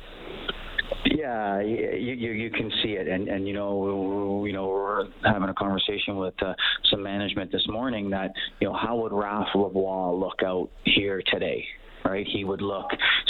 Yeah, 1.26 1.60
you, 1.60 2.14
you 2.14 2.32
you 2.34 2.50
can 2.52 2.72
see 2.84 2.90
it, 2.90 3.08
and 3.08 3.28
and 3.28 3.48
you 3.48 3.56
know 3.56 4.46
you 4.46 4.54
know 4.54 4.68
we're 4.68 5.06
having 5.24 5.50
a 5.50 5.56
conversation 5.56 6.18
with 6.18 6.36
uh, 6.44 6.54
some 6.92 7.02
management 7.02 7.52
this 7.52 7.66
morning 7.68 8.12
that 8.12 8.32
you 8.60 8.68
know 8.68 8.76
how 8.76 8.98
would 8.98 9.12
Raph 9.12 9.52
Lavoie 9.56 10.20
look 10.20 10.44
out 10.46 10.70
here 10.84 11.24
today? 11.26 11.66
Right? 12.06 12.26
He 12.28 12.44
would 12.44 12.62
look 12.62 12.88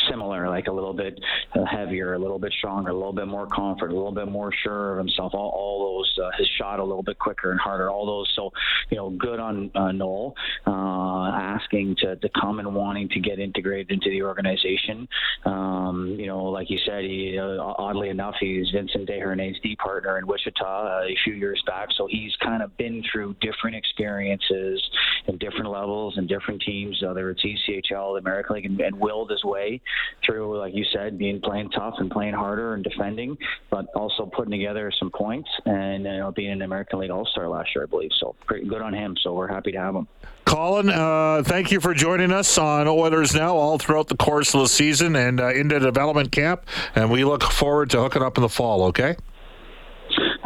similar, 0.10 0.48
like 0.50 0.68
a 0.68 0.72
little 0.72 0.94
bit 0.94 1.20
uh, 1.56 1.66
heavier, 1.66 2.14
a 2.14 2.20
little 2.20 2.40
bit 2.40 2.54
stronger, 2.58 2.92
a 2.92 2.94
little 2.94 3.14
bit 3.14 3.28
more 3.28 3.48
confident, 3.48 3.94
a 3.94 3.96
little 3.96 4.14
bit 4.14 4.28
more 4.28 4.52
sure 4.64 4.94
of 4.94 4.98
himself. 4.98 5.34
All, 5.34 5.50
all 5.50 5.98
those, 5.98 6.26
uh, 6.26 6.30
his 6.38 6.48
shot 6.58 6.80
a 6.80 6.84
little 6.84 7.04
bit 7.04 7.18
quicker 7.18 7.52
and 7.52 7.60
harder. 7.60 7.90
All 7.90 8.06
those. 8.06 8.32
So, 8.36 8.52
you 8.90 8.98
know, 8.98 9.10
good 9.10 9.40
on 9.40 9.72
uh, 9.76 9.92
Noel 9.92 10.36
uh, 10.68 11.32
asking 11.32 11.96
to, 12.00 12.16
to 12.18 12.30
come 12.40 12.60
and 12.60 12.76
wanting 12.76 13.10
to 13.10 13.20
get 13.20 13.40
integrated 13.40 13.92
into 13.92 14.10
the 14.10 14.24
organization. 14.24 15.08
Um, 15.46 16.16
you 16.20 16.28
know, 16.28 16.44
like 16.44 16.70
you 16.70 16.80
said, 16.86 17.04
he, 17.04 17.38
uh, 17.40 17.62
oddly 17.62 18.10
enough, 18.10 18.36
he's 18.40 18.70
Vincent 18.74 19.10
Desharnais's 19.10 19.60
D 19.64 19.76
partner 19.78 20.18
in 20.18 20.28
Wichita 20.28 21.04
a 21.04 21.16
few 21.24 21.34
years 21.34 21.62
back. 21.66 21.90
So 21.98 22.08
he's 22.10 22.36
kind 22.44 22.62
of 22.62 22.76
been 22.78 23.04
through 23.12 23.36
different 23.42 23.76
experiences 23.76 24.84
and 25.28 25.40
different 25.40 25.70
levels 25.70 26.18
and 26.18 26.28
different 26.28 26.62
teams, 26.62 27.02
whether 27.02 27.30
it's 27.30 27.44
ECHL, 27.44 28.16
the 28.16 28.20
American 28.20 28.56
League 28.56 28.65
and, 28.66 28.80
and 28.80 29.00
willed 29.00 29.32
his 29.32 29.44
way 29.44 29.82
through, 30.26 30.58
like 30.58 30.74
you 30.74 30.86
said, 30.94 31.18
being 31.18 31.42
playing 31.42 31.70
tough 31.72 31.96
and 32.00 32.10
playing 32.12 32.34
harder 32.34 32.74
and 32.74 32.84
defending, 32.84 33.38
but 33.70 33.88
also 33.96 34.26
putting 34.26 34.52
together 34.52 34.92
some 35.00 35.12
points 35.12 35.50
and 35.66 36.04
you 36.04 36.18
know 36.18 36.32
being 36.32 36.52
an 36.52 36.62
American 36.62 37.00
League 37.00 37.12
All 37.12 37.26
Star 37.26 37.48
last 37.48 37.70
year, 37.76 37.84
I 37.84 37.88
believe. 37.88 38.12
So 38.20 38.36
pretty 38.46 38.68
good 38.68 38.82
on 38.82 38.94
him. 38.94 39.16
So 39.22 39.34
we're 39.34 39.48
happy 39.48 39.72
to 39.72 39.78
have 39.78 39.96
him. 39.96 40.08
Colin, 40.46 40.90
uh, 40.90 41.42
thank 41.44 41.72
you 41.72 41.80
for 41.80 41.94
joining 41.94 42.32
us 42.32 42.58
on 42.58 42.88
Oilers 42.88 43.34
Now 43.34 43.56
all 43.56 43.80
throughout 43.80 44.08
the 44.08 44.16
course 44.16 44.54
of 44.54 44.62
the 44.62 44.68
season 44.68 45.16
and 45.16 45.42
uh, 45.42 45.50
into 45.50 45.80
development 45.80 46.32
camp. 46.32 46.66
And 46.94 47.10
we 47.12 47.26
look 47.26 47.44
forward 47.44 47.90
to 47.92 48.02
hooking 48.02 48.22
up 48.22 48.38
in 48.38 48.44
the 48.44 48.50
fall, 48.50 48.84
okay? 48.84 49.16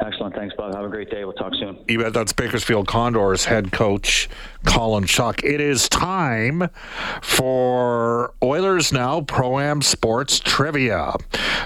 Excellent. 0.10 0.34
Thanks, 0.34 0.56
Bob. 0.56 0.74
Have 0.74 0.86
a 0.86 0.89
great 0.89 1.12
day. 1.12 1.24
We'll 1.24 1.34
talk 1.34 1.54
soon. 1.54 1.78
You 1.88 2.00
bet. 2.00 2.13
That's 2.13 2.34
Bakersfield 2.34 2.88
Condors 2.88 3.45
head 3.45 3.72
coach 3.72 4.28
Colin 4.65 5.06
Chaulk. 5.06 5.43
It 5.43 5.62
is 5.62 5.88
time 5.88 6.69
for 7.22 8.34
Oilers 8.41 8.91
Now 8.91 9.22
Pro 9.22 9.60
Am 9.60 9.84
Sports 9.84 10.39
Trivia. 10.39 11.13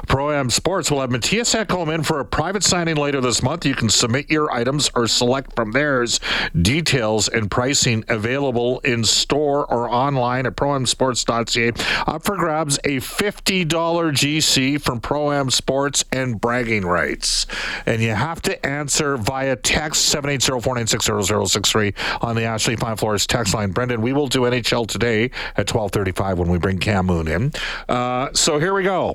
Pro 0.08 0.32
Am 0.32 0.50
Sports 0.50 0.92
will 0.92 1.00
have 1.00 1.10
Mattias 1.10 1.56
Ekholm 1.56 1.94
in 1.94 2.04
for 2.04 2.20
a 2.20 2.26
private 2.26 2.64
signing 2.64 2.98
later 2.98 3.22
this 3.22 3.42
month. 3.42 3.66
You 3.66 3.76
can 3.76 3.88
submit 3.90 4.30
your 4.30 4.52
items 4.52 4.90
or 4.94 5.08
select 5.08 5.56
from 5.56 5.72
theirs. 5.72 6.20
Details 6.62 7.30
and 7.30 7.50
pricing 7.50 8.04
available 8.10 8.80
in 8.82 9.06
store 9.06 9.66
or 9.72 9.90
online 9.90 10.46
at 10.46 10.58
proamsports.ca. 10.58 11.72
Up 12.06 12.24
for 12.24 12.36
grabs 12.36 12.78
a 12.84 12.98
$50 12.98 13.68
GC 13.68 14.82
from 14.82 15.00
Pro 15.00 15.32
Am 15.32 15.50
Sports 15.50 16.04
and 16.12 16.42
bragging 16.42 16.86
rights. 16.86 17.48
And 17.86 18.02
you 18.02 18.12
have 18.12 18.33
to 18.41 18.65
answer 18.65 19.17
via 19.17 19.56
text 19.56 20.13
780-496-0063 20.13 22.24
on 22.24 22.36
the 22.36 22.43
Ashley 22.43 22.76
Fine 22.76 22.98
Floors 22.98 23.28
text 23.28 23.54
line. 23.54 23.72
Brendan, 23.72 24.02
we 24.02 24.13
will 24.13 24.28
do 24.28 24.41
NHL 24.41 24.88
today 24.88 25.26
at 25.56 25.72
1235 25.72 26.39
when 26.39 26.50
we 26.50 26.58
bring 26.58 26.80
Cam 26.80 27.06
Moon 27.06 27.28
in. 27.28 27.52
Uh, 27.88 28.30
so 28.34 28.60
here 28.60 28.74
we 28.74 28.84
go. 28.84 29.13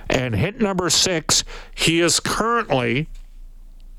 And 0.09 0.35
hit 0.35 0.61
number 0.61 0.89
six, 0.89 1.43
he 1.73 2.01
is 2.01 2.19
currently 2.19 3.07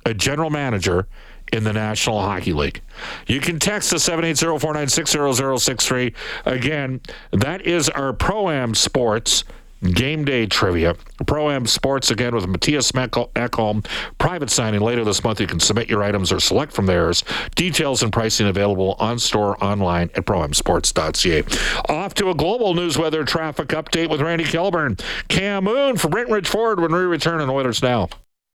a 0.04 0.12
general 0.14 0.50
manager 0.50 1.08
in 1.52 1.64
the 1.64 1.72
National 1.72 2.20
Hockey 2.20 2.52
League. 2.52 2.82
You 3.26 3.40
can 3.40 3.58
text 3.58 3.94
us 3.94 4.08
780-496-0063. 4.08 6.14
Again, 6.44 7.00
that 7.32 7.66
is 7.66 7.88
our 7.88 8.12
Pro-Am 8.12 8.74
Sports 8.74 9.44
game 9.82 10.24
day 10.24 10.46
trivia. 10.46 10.94
Pro-Am 11.26 11.66
Sports, 11.66 12.10
again, 12.10 12.34
with 12.34 12.44
Mattias 12.44 12.92
Ekholm. 12.92 13.84
Private 14.18 14.50
signing 14.50 14.80
later 14.80 15.04
this 15.04 15.22
month. 15.22 15.40
You 15.40 15.46
can 15.46 15.60
submit 15.60 15.88
your 15.88 16.02
items 16.02 16.32
or 16.32 16.40
select 16.40 16.72
from 16.72 16.86
theirs. 16.86 17.24
Details 17.54 18.02
and 18.02 18.12
pricing 18.12 18.46
available 18.46 18.96
on 18.98 19.18
store 19.18 19.62
online 19.62 20.10
at 20.14 20.24
proamsports.ca. 20.24 21.44
Off 21.88 22.14
to 22.14 22.30
a 22.30 22.34
global 22.34 22.74
news 22.74 22.98
weather 22.98 23.24
traffic 23.24 23.68
update 23.68 24.10
with 24.10 24.20
Randy 24.20 24.44
Kilburn. 24.44 24.96
Cam 25.28 25.64
Moon 25.64 25.96
for 25.96 26.08
Brentridge 26.08 26.46
Ford 26.46 26.80
when 26.80 26.92
we 26.92 26.98
return 26.98 27.40
on 27.40 27.50
Oilers 27.50 27.82
Now. 27.82 28.08